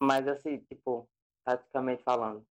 [0.00, 1.08] mas assim, tipo,
[1.44, 2.46] taticamente falando,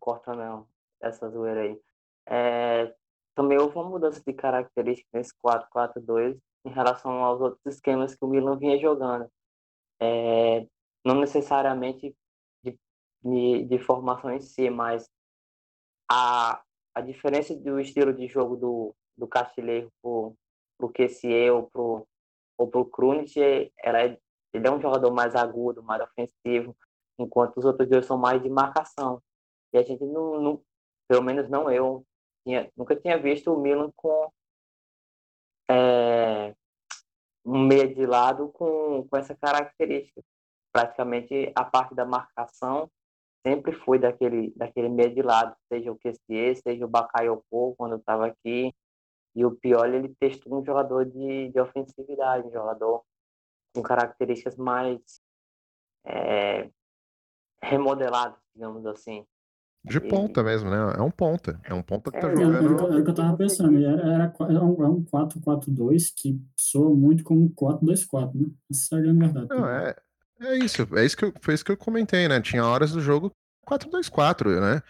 [0.00, 0.66] cortando
[1.00, 1.80] essa zoeira aí,
[2.26, 2.92] é,
[3.36, 8.26] também houve uma mudança de característica nesse 4-4-2 em relação aos outros esquemas que o
[8.26, 9.30] Milan vinha jogando.
[10.00, 10.66] É,
[11.04, 12.16] não necessariamente
[13.22, 15.08] de, de, formação em si, mas
[16.10, 16.62] a,
[16.94, 20.34] a diferença do estilo de jogo do, do Castilheiro pro,
[20.78, 22.06] pro Kessie ou pro,
[22.56, 26.76] ou pro Krunic, era, ele é um jogador mais agudo, mais ofensivo,
[27.18, 29.22] enquanto os outros dois são mais de marcação.
[29.72, 30.62] E a gente não, não
[31.08, 32.04] pelo menos não eu,
[32.46, 34.30] tinha, nunca tinha visto o Milan com
[35.70, 36.54] é,
[37.44, 40.22] um meia de lado com, com essa característica.
[40.72, 42.90] Praticamente a parte da marcação
[43.46, 47.98] sempre foi daquele, daquele meia de lado, seja o Kessier, seja o Bakayoko, quando eu
[47.98, 48.74] estava aqui.
[49.34, 53.02] E o Pioli, ele testou um jogador de, de ofensividade, um jogador
[53.74, 55.00] com características mais
[56.04, 56.68] é,
[57.62, 59.24] remodeladas, digamos assim.
[59.84, 60.76] De ponta mesmo, né?
[60.96, 61.60] É um ponta.
[61.64, 62.84] É um ponta que tá É, jogando.
[62.84, 63.78] Era o que eu tava pensando.
[63.78, 68.50] Era, era, era um, é um 4-4-2 que soa muito como um 4-2-4, né?
[68.70, 69.48] Essa é a grande verdade.
[69.48, 69.96] Não, é,
[70.40, 70.88] é isso.
[70.96, 72.40] É isso que eu, foi isso que eu comentei, né?
[72.40, 73.32] Tinha horas do jogo
[73.66, 74.82] 4-2-4, né?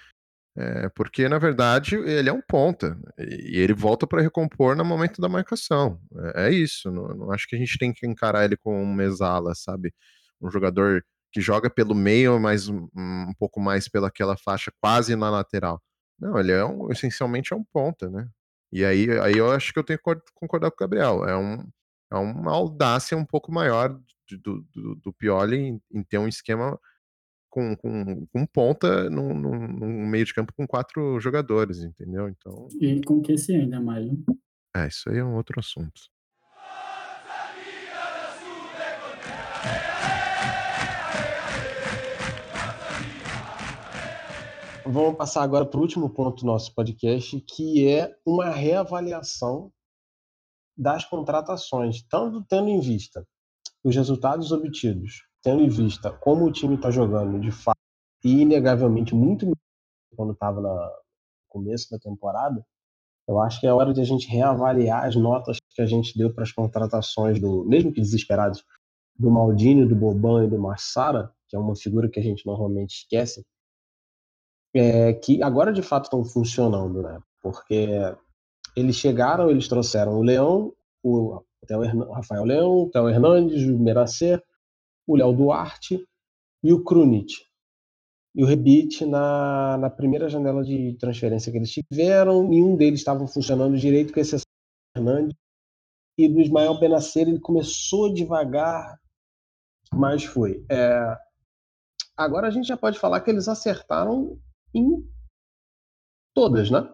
[0.56, 2.98] É, porque, na verdade, ele é um ponta.
[3.18, 6.00] E ele volta para recompor no momento da marcação.
[6.34, 6.90] É, é isso.
[6.90, 9.94] Não, não acho que a gente tem que encarar ele como um mesala, sabe?
[10.40, 15.30] Um jogador que joga pelo meio, mas um, um pouco mais pelaquela faixa quase na
[15.30, 15.80] lateral.
[16.18, 18.28] Não, ele é um, essencialmente é um ponta, né?
[18.72, 21.24] E aí, aí eu acho que eu tenho que concordar com o Gabriel.
[21.24, 21.64] É, um,
[22.10, 23.98] é uma audácia um pouco maior
[24.42, 26.78] do, do, do Pioli em, em, ter um esquema
[27.50, 32.28] com, com, com ponta num, num, meio de campo com quatro jogadores, entendeu?
[32.28, 32.68] Então.
[32.80, 34.16] E com que se ainda mais, né?
[34.76, 36.00] É, isso aí é um outro assunto.
[44.90, 49.70] Vamos passar agora para o último ponto do nosso podcast, que é uma reavaliação
[50.78, 53.26] das contratações, tanto tendo em vista
[53.82, 57.78] os resultados obtidos, tendo em vista como o time está jogando de fato
[58.24, 59.56] e inegavelmente muito melhor
[60.16, 60.90] quando estava no
[61.48, 62.64] começo da temporada,
[63.26, 66.32] eu acho que é hora de a gente reavaliar as notas que a gente deu
[66.32, 68.64] para as contratações do, mesmo que desesperados,
[69.16, 73.02] do Maldini, do Boban e do Massara, que é uma figura que a gente normalmente
[73.02, 73.44] esquece,
[74.74, 77.20] é, que agora de fato estão funcionando, né?
[77.42, 77.88] Porque
[78.78, 81.42] eles chegaram, eles trouxeram o Leão, o
[82.12, 84.42] Rafael Leão, o Theo Hernandes, o Meracê,
[85.06, 86.06] o Léo Duarte
[86.62, 87.34] e o Krunic.
[88.34, 93.26] E o Rebite na, na primeira janela de transferência que eles tiveram, nenhum deles estava
[93.26, 94.44] funcionando direito, com exceção
[94.94, 95.36] do Hernandes.
[96.16, 98.98] E do Ismael Benacer, ele começou devagar,
[99.92, 100.64] mas foi.
[100.70, 101.16] É,
[102.16, 104.38] agora a gente já pode falar que eles acertaram
[104.74, 105.04] em
[106.34, 106.88] todas, né?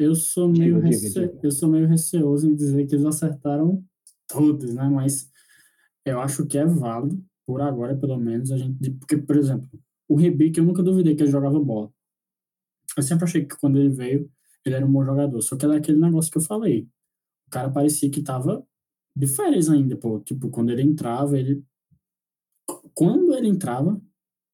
[0.00, 1.10] Eu sou meio, diga, rece...
[1.10, 1.40] diga.
[1.42, 3.84] Eu sou meio receoso em dizer que eles acertaram
[4.26, 4.88] todas, né?
[4.88, 5.30] Mas
[6.06, 8.90] eu acho que é válido, por agora, pelo menos, a gente.
[8.92, 9.68] Porque, por exemplo,
[10.08, 11.92] o Rebic, eu nunca duvidei que ele jogava bola.
[12.96, 14.32] Eu sempre achei que quando ele veio,
[14.64, 15.42] ele era um bom jogador.
[15.42, 16.88] Só que era aquele negócio que eu falei.
[17.46, 18.66] O cara parecia que tava
[19.14, 20.18] de férias ainda, pô.
[20.20, 21.62] Tipo, quando ele entrava, ele.
[22.94, 24.00] Quando ele entrava,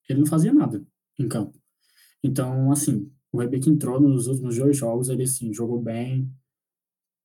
[0.09, 0.85] ele não fazia nada
[1.21, 1.57] em campo.
[2.21, 6.31] Então, assim, o Rebic entrou nos últimos dois jogos, ele, assim, jogou bem,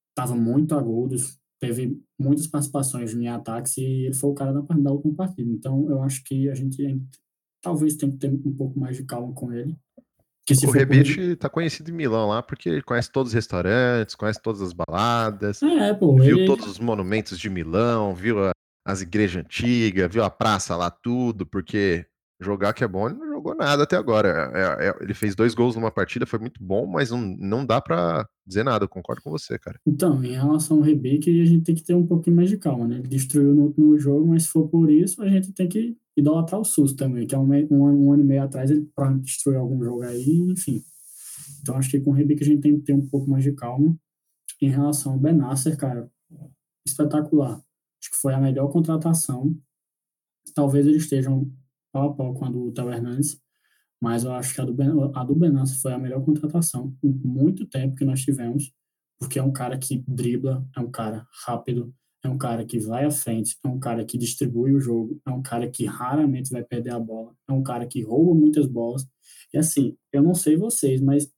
[0.09, 1.15] estava muito agudo,
[1.59, 5.49] teve muitas participações em ataques e ele foi o cara da, da última partida.
[5.49, 7.01] Então, eu acho que a gente
[7.61, 9.77] talvez tenha que ter um pouco mais de calma com ele.
[10.65, 11.37] o Rebite por...
[11.37, 15.61] tá conhecido em Milão lá, porque ele conhece todos os restaurantes, conhece todas as baladas,
[15.61, 16.47] é, pô, viu ele...
[16.47, 18.51] todos os monumentos de Milão, viu a,
[18.85, 22.05] as igrejas antigas, viu a praça lá, tudo, porque
[22.41, 24.51] jogar que é bom, ele não jogou nada até agora.
[24.53, 27.81] É, é, ele fez dois gols numa partida, foi muito bom, mas não, não dá
[27.81, 28.85] para dizer nada.
[28.85, 29.79] Eu concordo com você, cara.
[29.85, 32.87] Então, em relação ao Rebic, a gente tem que ter um pouquinho mais de calma,
[32.87, 32.99] né?
[32.99, 36.61] Ele destruiu no último jogo, mas se for por isso, a gente tem que idolatrar
[36.61, 38.87] o SUS também, que é um, um, um ano e meio atrás ele
[39.21, 40.83] destruiu algum jogo aí, enfim.
[41.61, 43.53] Então, acho que com o Rebic a gente tem que ter um pouco mais de
[43.53, 43.95] calma.
[44.61, 46.09] Em relação ao Benasser, cara,
[46.85, 47.55] espetacular.
[47.99, 49.55] Acho que foi a melhor contratação.
[50.53, 51.51] Talvez eles estejam
[51.91, 53.39] pau a pau com a do Theo Hernandes,
[54.01, 57.11] Mas eu acho que a do, ben, a do Benassi foi a melhor contratação em
[57.11, 58.73] muito tempo que nós tivemos,
[59.19, 63.05] porque é um cara que dribla, é um cara rápido, é um cara que vai
[63.05, 66.63] à frente, é um cara que distribui o jogo, é um cara que raramente vai
[66.63, 69.07] perder a bola, é um cara que rouba muitas bolas.
[69.53, 71.31] E assim, eu não sei vocês, mas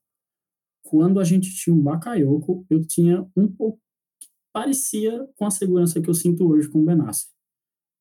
[0.83, 3.83] quando a gente tinha um Bakayoko, eu tinha um pouco
[4.53, 7.32] parecia com a segurança que eu sinto hoje com o Benassi.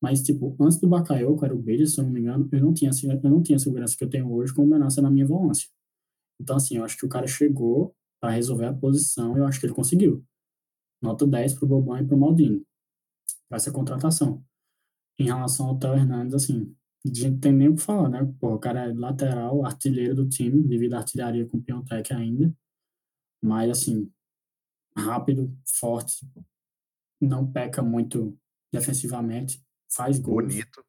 [0.03, 2.75] Mas, tipo, antes do Bakayoko, era o Bailey, se eu não me engano, eu não
[2.75, 2.91] tinha,
[3.23, 5.69] eu não tinha a segurança que eu tenho hoje com Benassi na minha volância.
[6.41, 9.67] Então, assim, eu acho que o cara chegou para resolver a posição, eu acho que
[9.67, 10.25] ele conseguiu.
[11.01, 12.67] Nota 10 pro Boban e pro Maldini.
[13.49, 14.45] Para essa contratação.
[15.21, 16.75] Em relação ao Theo Hernandes, assim,
[17.07, 18.35] a gente tem nem o que falar, né?
[18.41, 22.53] Pô, o cara é lateral, artilheiro do time, devido à artilharia com o Piontech ainda.
[23.41, 24.11] Mas, assim,
[24.97, 26.27] rápido, forte,
[27.21, 28.37] não peca muito
[28.73, 29.63] defensivamente,
[29.95, 30.45] faz gols.
[30.45, 30.85] Bonito.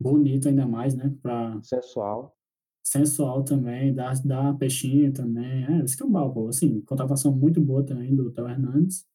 [0.00, 1.14] Bonito ainda mais, né?
[1.22, 1.60] Pra...
[1.62, 2.36] Sensual.
[2.82, 5.64] Sensual também, dá, dá peixinho também.
[5.64, 6.48] É, isso que é um balbo.
[6.48, 9.06] Assim, contratação muito boa também do Theo Hernandes.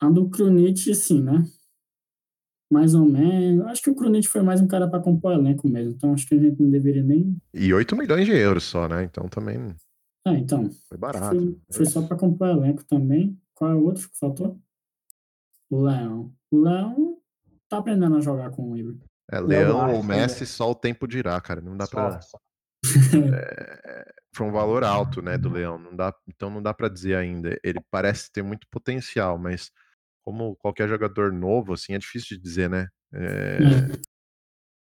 [0.00, 1.44] A do Krunic, sim, né?
[2.70, 3.66] Mais ou menos.
[3.66, 5.92] Acho que o Krunic foi mais um cara para compor elenco mesmo.
[5.92, 7.36] Então acho que a gente não deveria nem.
[7.54, 9.04] E 8 milhões de euros só, né?
[9.04, 9.74] Então também.
[10.26, 10.70] É, então.
[10.88, 11.34] Foi barato.
[11.34, 13.40] Foi, foi só para compor elenco também.
[13.54, 14.60] Qual é o outro que faltou?
[15.70, 16.32] O Leão.
[16.50, 17.17] O Leão
[17.68, 18.96] tá aprendendo a jogar com o Ibra.
[19.30, 21.60] É, Leão ou Messi, só o tempo dirá, cara.
[21.60, 22.18] Não dá para
[23.34, 25.78] é, foi um valor alto, né, do Leão.
[25.78, 27.58] Não dá, então não dá para dizer ainda.
[27.62, 29.70] Ele parece ter muito potencial, mas
[30.22, 32.88] como qualquer jogador novo, assim, é difícil de dizer, né?
[33.12, 33.58] É,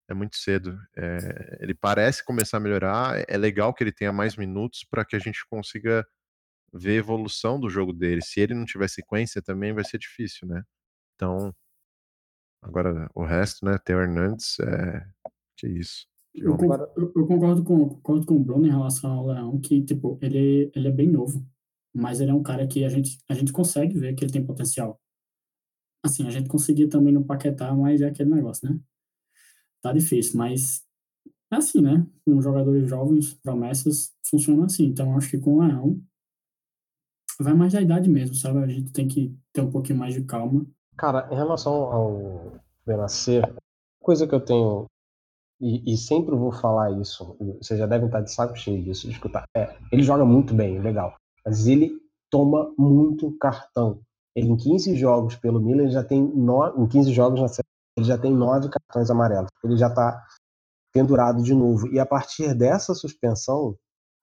[0.10, 0.78] é muito cedo.
[0.96, 3.24] É, ele parece começar a melhorar.
[3.28, 6.06] É legal que ele tenha mais minutos para que a gente consiga
[6.74, 8.22] ver a evolução do jogo dele.
[8.24, 10.64] Se ele não tiver sequência, também vai ser difícil, né?
[11.16, 11.54] Então,
[12.62, 13.78] agora o resto, né?
[13.84, 15.06] Theo Hernandes, é...
[15.58, 16.06] que isso.
[16.34, 20.18] Eu, eu, eu, concordo com, concordo com o Bruno em relação ao Leão, que, tipo,
[20.22, 21.46] ele, ele é bem novo,
[21.94, 24.46] mas ele é um cara que a gente, a gente consegue ver que ele tem
[24.46, 25.02] potencial.
[26.04, 28.80] Assim, a gente conseguia também no Paquetá, mas é aquele negócio, né?
[29.82, 30.84] Tá difícil, mas
[31.52, 32.08] é assim, né?
[32.26, 34.86] Com jogadores jovens, promessas, funciona assim.
[34.86, 36.02] Então, acho que com o Leão,
[37.40, 38.60] vai mais da idade mesmo, sabe?
[38.60, 40.66] A gente tem que ter um pouquinho mais de calma.
[41.02, 42.52] Cara, em relação ao
[42.86, 43.42] Benacer,
[44.00, 44.86] coisa que eu tenho
[45.60, 49.14] e, e, sempre vou falar isso, vocês já devem estar de saco cheio disso, de
[49.14, 49.46] escutar.
[49.58, 51.92] É, ele joga muito bem, legal, mas ele
[52.30, 54.00] toma muito cartão.
[54.36, 57.48] Ele, em 15 jogos pelo Milan, ele já tem no, em 15 jogos na
[57.98, 59.50] ele já tem nove cartões amarelos.
[59.64, 60.24] Ele já está
[60.94, 61.88] pendurado de novo.
[61.88, 63.76] E a partir dessa suspensão,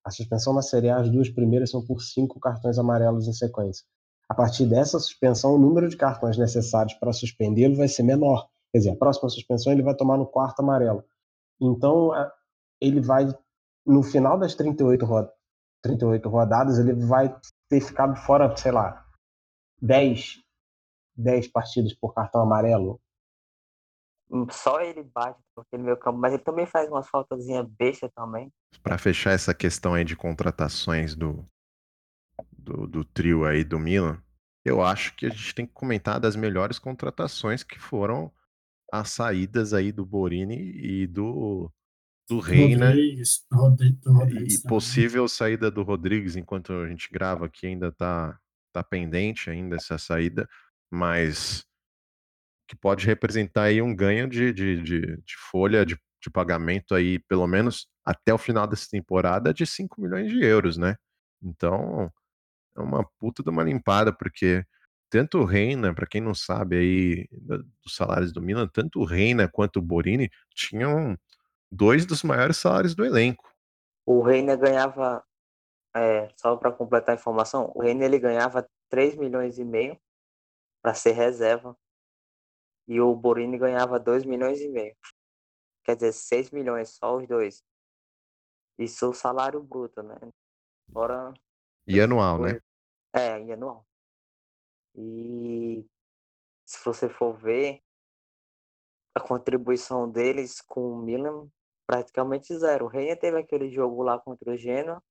[0.05, 3.85] a suspensão na Série A, as duas primeiras são por cinco cartões amarelos em sequência.
[4.29, 8.49] A partir dessa suspensão, o número de cartões necessários para suspendê-lo vai ser menor.
[8.71, 11.03] Quer dizer, a próxima suspensão ele vai tomar no quarto amarelo.
[11.61, 12.11] Então,
[12.81, 13.27] ele vai,
[13.87, 15.29] no final das 38, ro
[15.83, 17.35] 38 rodadas, ele vai
[17.69, 19.07] ter ficado fora, sei lá,
[19.81, 20.43] 10,
[21.17, 23.01] 10 partidas por cartão amarelo.
[24.31, 28.53] Hum, só ele bate aquele meio campo, mas ele também faz umas faltazinhas besta também.
[28.83, 31.49] Para fechar essa questão aí de contratações do,
[32.69, 34.23] do, do trio aí do Milan,
[34.65, 38.31] eu acho que a gente tem que comentar das melhores contratações que foram
[38.93, 41.71] as saídas aí do Borini e do,
[42.29, 42.89] do Reina.
[42.89, 43.47] Rodrigues,
[44.07, 48.39] Rodrigues, e possível saída do Rodrigues, enquanto a gente grava aqui, ainda tá,
[48.73, 50.49] tá pendente ainda essa saída,
[50.91, 51.65] mas
[52.69, 57.19] que pode representar aí um ganho de, de, de, de folha de, de pagamento aí,
[57.21, 60.97] pelo menos até o final dessa temporada, de 5 milhões de euros, né?
[61.43, 62.13] Então,
[62.79, 64.65] é uma puta de uma limpada, porque
[65.11, 67.29] tanto o Reina, para quem não sabe aí
[67.83, 71.17] dos salários do Milan, tanto o Reina quanto o Borini tinham
[71.71, 73.51] dois dos maiores salários do elenco.
[74.07, 75.25] O Reina ganhava,
[75.95, 79.99] é, só para completar a informação, o Reina ele ganhava 3 milhões e meio
[80.83, 81.77] para ser reserva
[82.87, 84.97] e o Borini ganhava 2 milhões e meio.
[85.85, 87.63] Quer dizer, 6 milhões só os dois.
[88.79, 90.17] Isso o salário bruto, né?
[90.91, 91.35] Fora
[91.87, 92.61] e anual, né?
[93.13, 93.87] É, e anual.
[94.95, 95.87] E
[96.65, 97.83] se você for ver,
[99.15, 101.49] a contribuição deles com o Milan
[101.87, 102.85] praticamente zero.
[102.85, 105.03] O Reina teve aquele jogo lá contra o Genoa,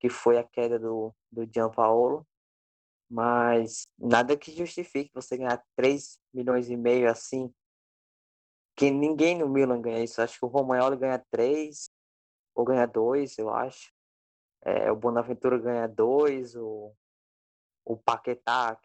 [0.00, 2.26] que foi a queda do, do Gianpaolo,
[3.08, 7.52] mas nada que justifique você ganhar 3 milhões e meio assim,
[8.76, 10.20] que ninguém no Milan ganha isso.
[10.20, 11.90] Acho que o Romagnoli ganha 3,
[12.54, 13.92] ou ganha 2, eu acho.
[14.62, 16.92] É, o Bonaventura ganha 2, o,
[17.84, 18.78] o Paquetá,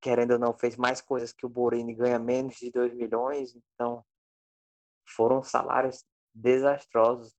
[0.00, 4.04] querendo ou não, fez mais coisas que o Borini ganha menos de 2 milhões, então
[5.06, 7.34] foram salários desastrosos.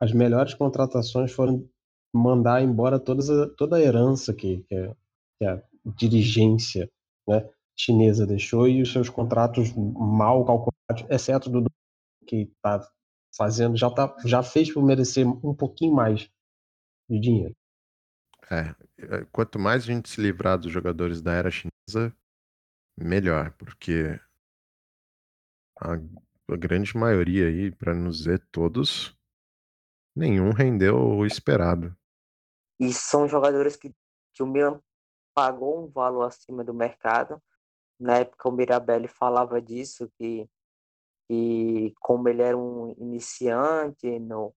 [0.00, 1.68] as melhores contratações foram
[2.12, 4.96] mandar embora todas a, toda a herança que, que, a,
[5.38, 5.62] que a
[5.96, 6.90] dirigência
[7.28, 11.64] né, chinesa deixou e os seus contratos mal calculados, exceto do
[12.26, 12.80] que está
[13.36, 16.28] fazendo, já, tá, já fez por merecer um pouquinho mais
[17.08, 17.54] de dinheiro.
[18.50, 22.16] É, é, quanto mais a gente se livrar dos jogadores da era chinesa,
[22.96, 24.18] melhor, porque
[25.80, 29.14] a, a grande maioria aí, para nos dizer todos,
[30.16, 31.94] nenhum rendeu o esperado.
[32.80, 33.94] E são jogadores que,
[34.32, 34.80] que o Milan
[35.34, 37.42] pagou um valor acima do mercado.
[38.00, 40.48] Na época o Mirabelli falava disso, que,
[41.28, 44.54] que como ele era um iniciante no,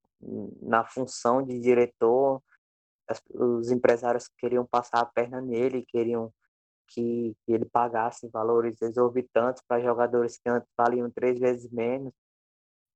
[0.62, 2.42] na função de diretor,
[3.12, 6.34] as, os empresários queriam passar a perna nele, queriam
[6.88, 12.14] que, que ele pagasse valores exorbitantes para jogadores que antes valiam três vezes menos.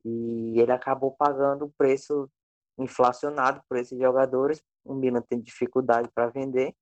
[0.04, 2.30] E ele acabou pagando o preço
[2.78, 4.62] inflacionado por esses jogadores.
[4.84, 6.76] O Milan tem dificuldade para vender.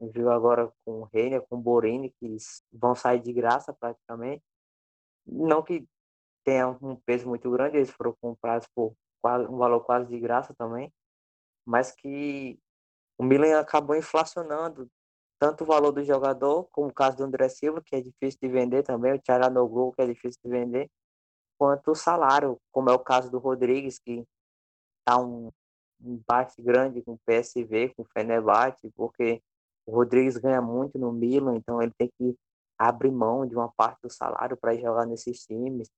[0.00, 2.36] Viu agora com o Reina, com o Borini, que
[2.72, 4.42] vão sair de graça praticamente.
[5.26, 5.86] Não que
[6.44, 8.94] tenha um peso muito grande, eles foram comprados por
[9.24, 10.92] um valor quase de graça também
[11.64, 12.58] mas que
[13.18, 14.90] o Milan acabou inflacionando
[15.38, 18.48] tanto o valor do jogador, como o caso do André Silva, que é difícil de
[18.48, 20.90] vender também, o Tcharanoglu, que é difícil de vender,
[21.58, 24.24] quanto o salário, como é o caso do Rodrigues, que
[25.00, 25.50] está um
[26.02, 29.42] embate grande com o PSV, com o Fenerbahçe, porque
[29.86, 32.36] o Rodrigues ganha muito no Milan, então ele tem que
[32.78, 35.90] abrir mão de uma parte do salário para jogar nesses times.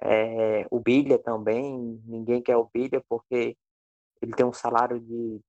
[0.00, 3.56] É, o Bilha também, ninguém quer o Bilha porque
[4.20, 5.40] ele tem um salário de,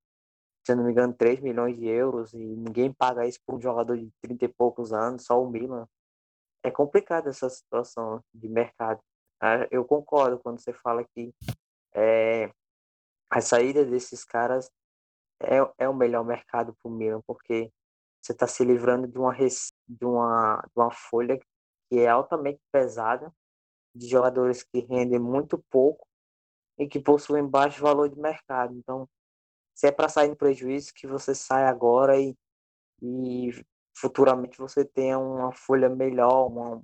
[0.65, 3.97] se não me engano, 3 milhões de euros e ninguém paga isso por um jogador
[3.97, 5.87] de 30 e poucos anos, só o Milan.
[6.63, 8.99] É complicado essa situação de mercado.
[9.41, 11.33] Ah, eu concordo quando você fala que
[11.93, 12.51] é,
[13.29, 14.69] a saída desses caras
[15.41, 17.71] é, é o melhor mercado para o Milan, porque
[18.21, 21.39] você está se livrando de uma, de, uma, de uma folha
[21.89, 23.33] que é altamente pesada,
[23.95, 26.06] de jogadores que rendem muito pouco
[26.77, 28.73] e que possuem baixo valor de mercado.
[28.75, 29.07] Então,
[29.75, 32.35] se é para sair no prejuízo, que você sai agora e,
[33.01, 33.51] e
[33.95, 36.83] futuramente você tenha uma folha melhor, um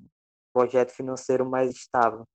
[0.53, 2.25] projeto financeiro mais estável.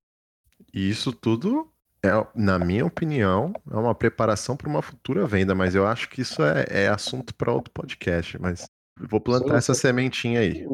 [0.75, 1.73] E isso tudo,
[2.05, 6.21] é, na minha opinião, é uma preparação para uma futura venda, mas eu acho que
[6.23, 8.41] isso é, é assunto para outro podcast.
[8.41, 8.69] Mas
[9.09, 10.67] vou plantar Sim, essa sementinha aí.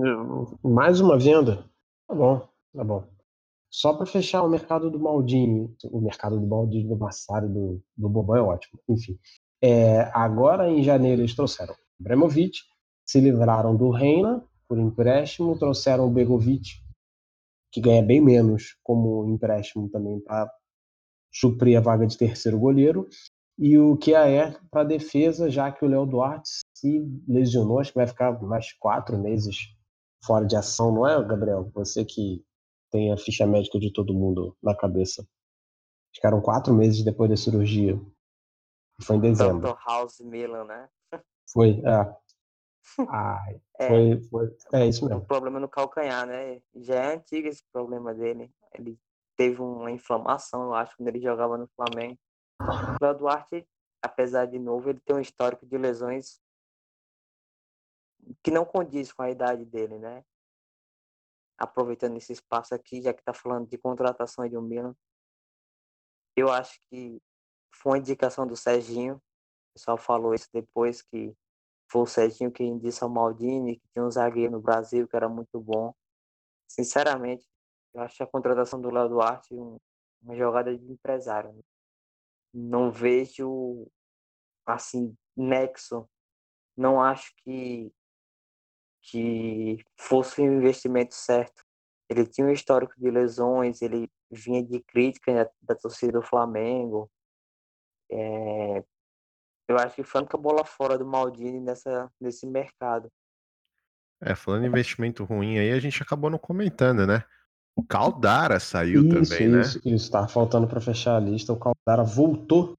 [0.63, 1.69] Mais uma venda?
[2.09, 3.14] Tá bom, tá bom.
[3.75, 8.09] Só para fechar o mercado do Maldini, o mercado do Maldini, do Massari, do, do
[8.09, 8.79] Boban é ótimo.
[8.89, 9.19] Enfim,
[9.61, 12.57] é, agora em janeiro eles trouxeram Bremovic,
[13.05, 16.81] se livraram do Reina por empréstimo, trouxeram o Begovic,
[17.73, 20.49] que ganha bem menos como empréstimo também para
[21.33, 23.09] suprir a vaga de terceiro goleiro,
[23.59, 28.07] e o Kiaer para defesa, já que o Léo Duarte se lesionou, acho que vai
[28.07, 29.57] ficar mais quatro meses
[30.25, 31.69] fora de ação, não é, Gabriel?
[31.75, 32.45] Você que
[32.95, 35.27] tem a ficha médica de todo mundo na cabeça.
[36.15, 38.01] Ficaram quatro meses depois da cirurgia.
[39.03, 39.73] Foi em dezembro.
[39.73, 39.79] Dr.
[39.85, 40.89] House Milan, né?
[41.53, 42.17] Foi, é.
[43.11, 45.23] Ai, é, foi, foi, é isso mesmo.
[45.23, 46.63] Um problema no calcanhar, né?
[46.77, 48.49] Já é antigo esse problema dele.
[48.73, 48.97] Ele
[49.37, 52.17] teve uma inflamação, eu acho, quando ele jogava no Flamengo.
[52.63, 53.67] O Léo Duarte,
[54.01, 56.41] apesar de novo, ele tem um histórico de lesões
[58.41, 60.25] que não condiz com a idade dele, né?
[61.59, 64.95] Aproveitando esse espaço aqui, já que está falando de contratação de um Milan,
[66.37, 67.21] eu acho que
[67.73, 69.17] foi uma indicação do Serginho.
[69.17, 71.35] O pessoal falou isso depois que
[71.91, 75.29] foi o Serginho quem disse ao Maldini que tinha um zagueiro no Brasil que era
[75.29, 75.95] muito bom.
[76.69, 77.47] Sinceramente,
[77.93, 79.79] eu acho a contratação do Léo Duarte um,
[80.23, 81.53] uma jogada de empresário.
[81.53, 81.63] Né?
[82.53, 83.87] Não vejo
[84.67, 86.09] assim nexo.
[86.77, 87.93] Não acho que
[89.11, 91.63] que fosse o um investimento certo.
[92.09, 97.11] Ele tinha um histórico de lesões, ele vinha de crítica da torcida do Flamengo.
[98.11, 98.85] É,
[99.69, 103.11] eu acho que foi a única bola fora do Maldini nessa, nesse mercado.
[104.23, 107.25] É, falando em investimento ruim aí, a gente acabou não comentando, né?
[107.77, 109.61] O Caldara saiu isso, também, né?
[109.61, 111.53] Isso, isso, tá faltando para fechar a lista.
[111.53, 112.75] O Caldara voltou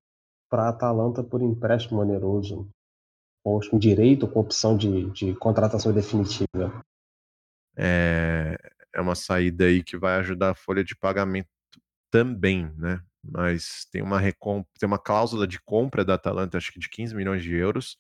[0.50, 2.70] para a Atalanta por empréstimo oneroso
[3.46, 6.84] com direito, com opção de, de contratação definitiva.
[7.78, 8.58] É,
[8.94, 11.50] é uma saída aí que vai ajudar a folha de pagamento
[12.10, 13.00] também, né?
[13.24, 14.66] Mas tem uma, recomp...
[14.80, 17.98] tem uma cláusula de compra da Atalanta, acho que de 15 milhões de euros.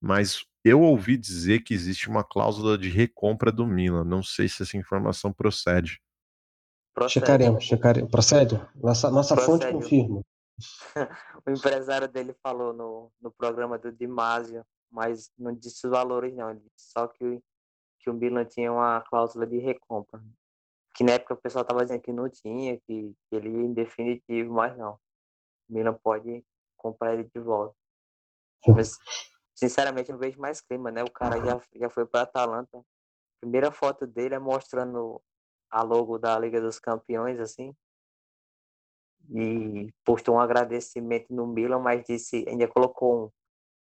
[0.00, 4.04] Mas eu ouvi dizer que existe uma cláusula de recompra do Milan.
[4.04, 6.00] Não sei se essa informação procede.
[6.94, 7.12] procede.
[7.14, 8.10] Checaremos, checaremos.
[8.10, 8.60] Procede?
[8.76, 9.64] Nossa, nossa procede.
[9.64, 10.22] fonte confirma.
[11.46, 16.50] o empresário dele falou no, no programa do Dimásio, mas não disse os valores não,
[16.50, 17.42] ele disse só que,
[17.98, 20.22] que o Milan tinha uma cláusula de recompra.
[20.94, 23.72] Que na época o pessoal estava dizendo que não tinha, que, que ele ia em
[23.72, 24.94] definitivo, mas não.
[25.68, 26.44] O Milan pode
[26.76, 27.74] comprar ele de volta.
[28.66, 28.98] Mas,
[29.54, 31.02] sinceramente, eu vejo mais clima, né?
[31.02, 32.78] O cara já, já foi para Atalanta.
[32.78, 32.84] A
[33.40, 35.22] primeira foto dele é mostrando
[35.70, 37.74] a logo da Liga dos Campeões, assim
[39.32, 43.30] e postou um agradecimento no Milan, mas disse, ainda colocou um,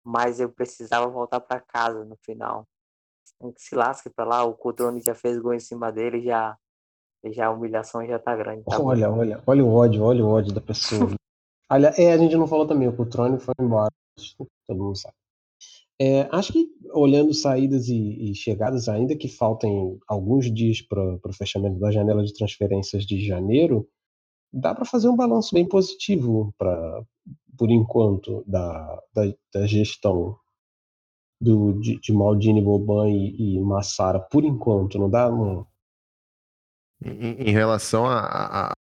[0.04, 2.68] mas eu precisava voltar para casa no final.
[3.58, 6.58] Se lasque para lá, o Cotrone já fez gol em cima dele, já,
[7.26, 8.64] já a humilhação já tá grande.
[8.66, 9.20] Tá olha, bom.
[9.20, 11.10] olha, olha o ódio, olha o ódio da pessoa.
[11.72, 13.92] olha, é, a gente não falou também, o Cotrone foi embora,
[14.68, 15.16] todo mundo sabe.
[16.02, 21.34] É, acho que olhando saídas e, e, chegadas, ainda que faltem alguns dias para o
[21.34, 23.86] fechamento da janela de transferências de janeiro,
[24.52, 27.04] dá para fazer um balanço bem positivo para
[27.58, 29.24] por enquanto da, da,
[29.54, 30.40] da gestão
[31.42, 35.30] do, de, de Maldini, Boban e, e, Massara, por enquanto, não dá?
[35.30, 35.66] Um...
[37.04, 38.74] Em, em, relação a, a,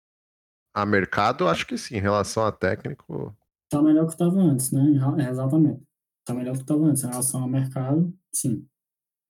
[0.74, 1.97] a, mercado, acho que sim.
[1.97, 3.36] Em relação a técnico.
[3.70, 4.82] Tá melhor que estava antes, né?
[5.20, 5.84] É, exatamente.
[6.26, 7.03] Tá melhor que estava antes.
[7.03, 8.65] Em relação ao mercado, sim.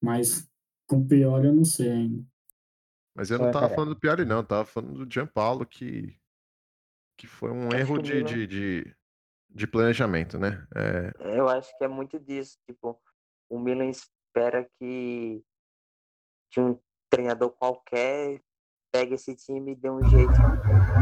[0.02, 0.48] Mas
[0.88, 2.24] com pior eu não sei ainda.
[3.16, 4.38] Mas eu não tava falando do Piori, não.
[4.38, 6.16] Eu tava falando do Gianpaolo, que
[7.20, 8.96] que foi um erro de, de, de,
[9.50, 10.66] de, planejamento, né?
[10.74, 11.38] É...
[11.38, 12.58] Eu acho que é muito disso.
[12.66, 12.98] Tipo,
[13.50, 15.44] o Milan espera que,
[16.50, 18.42] que um treinador qualquer
[18.90, 20.40] pegue esse time e dê um jeito.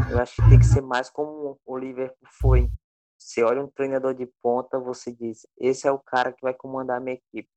[0.08, 2.68] Eu acho que tem que ser mais como o Liverpool foi.
[3.16, 6.96] Você olha um treinador de ponta, você diz: esse é o cara que vai comandar
[6.96, 7.48] a minha equipe.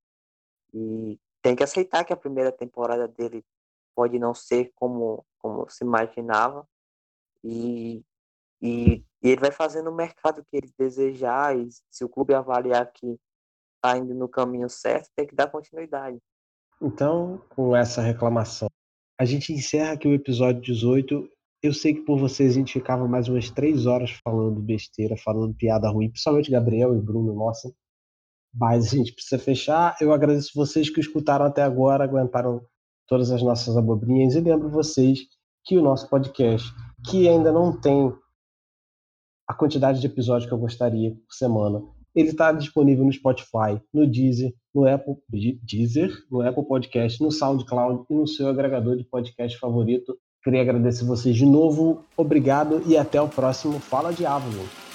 [0.72, 3.44] E tem que aceitar que a primeira temporada dele
[3.96, 6.68] pode não ser como, como se imaginava.
[7.44, 8.06] E
[8.62, 12.92] e, e ele vai fazendo o mercado que ele desejar, e se o clube avaliar
[12.92, 13.18] que
[13.76, 16.20] está indo no caminho certo, tem que dar continuidade.
[16.82, 18.68] Então, com essa reclamação,
[19.20, 21.28] a gente encerra aqui o episódio 18.
[21.64, 25.54] Eu sei que por vocês a gente ficava mais umas três horas falando besteira, falando
[25.54, 27.72] piada ruim, principalmente Gabriel e Bruno, nossa.
[28.54, 29.96] Mas a gente precisa fechar.
[30.02, 32.66] Eu agradeço vocês que escutaram até agora, aguentaram
[33.08, 35.20] todas as nossas abobrinhas e lembro vocês
[35.64, 36.68] que o nosso podcast,
[37.08, 38.12] que ainda não tem
[39.52, 41.84] a quantidade de episódios que eu gostaria por semana.
[42.16, 45.16] Ele está disponível no Spotify, no Deezer, no Apple
[45.62, 50.18] Deezer, no Apple Podcast, no SoundCloud e no seu agregador de podcast favorito.
[50.42, 52.04] Queria agradecer vocês de novo.
[52.16, 54.91] Obrigado e até o próximo Fala Diabo.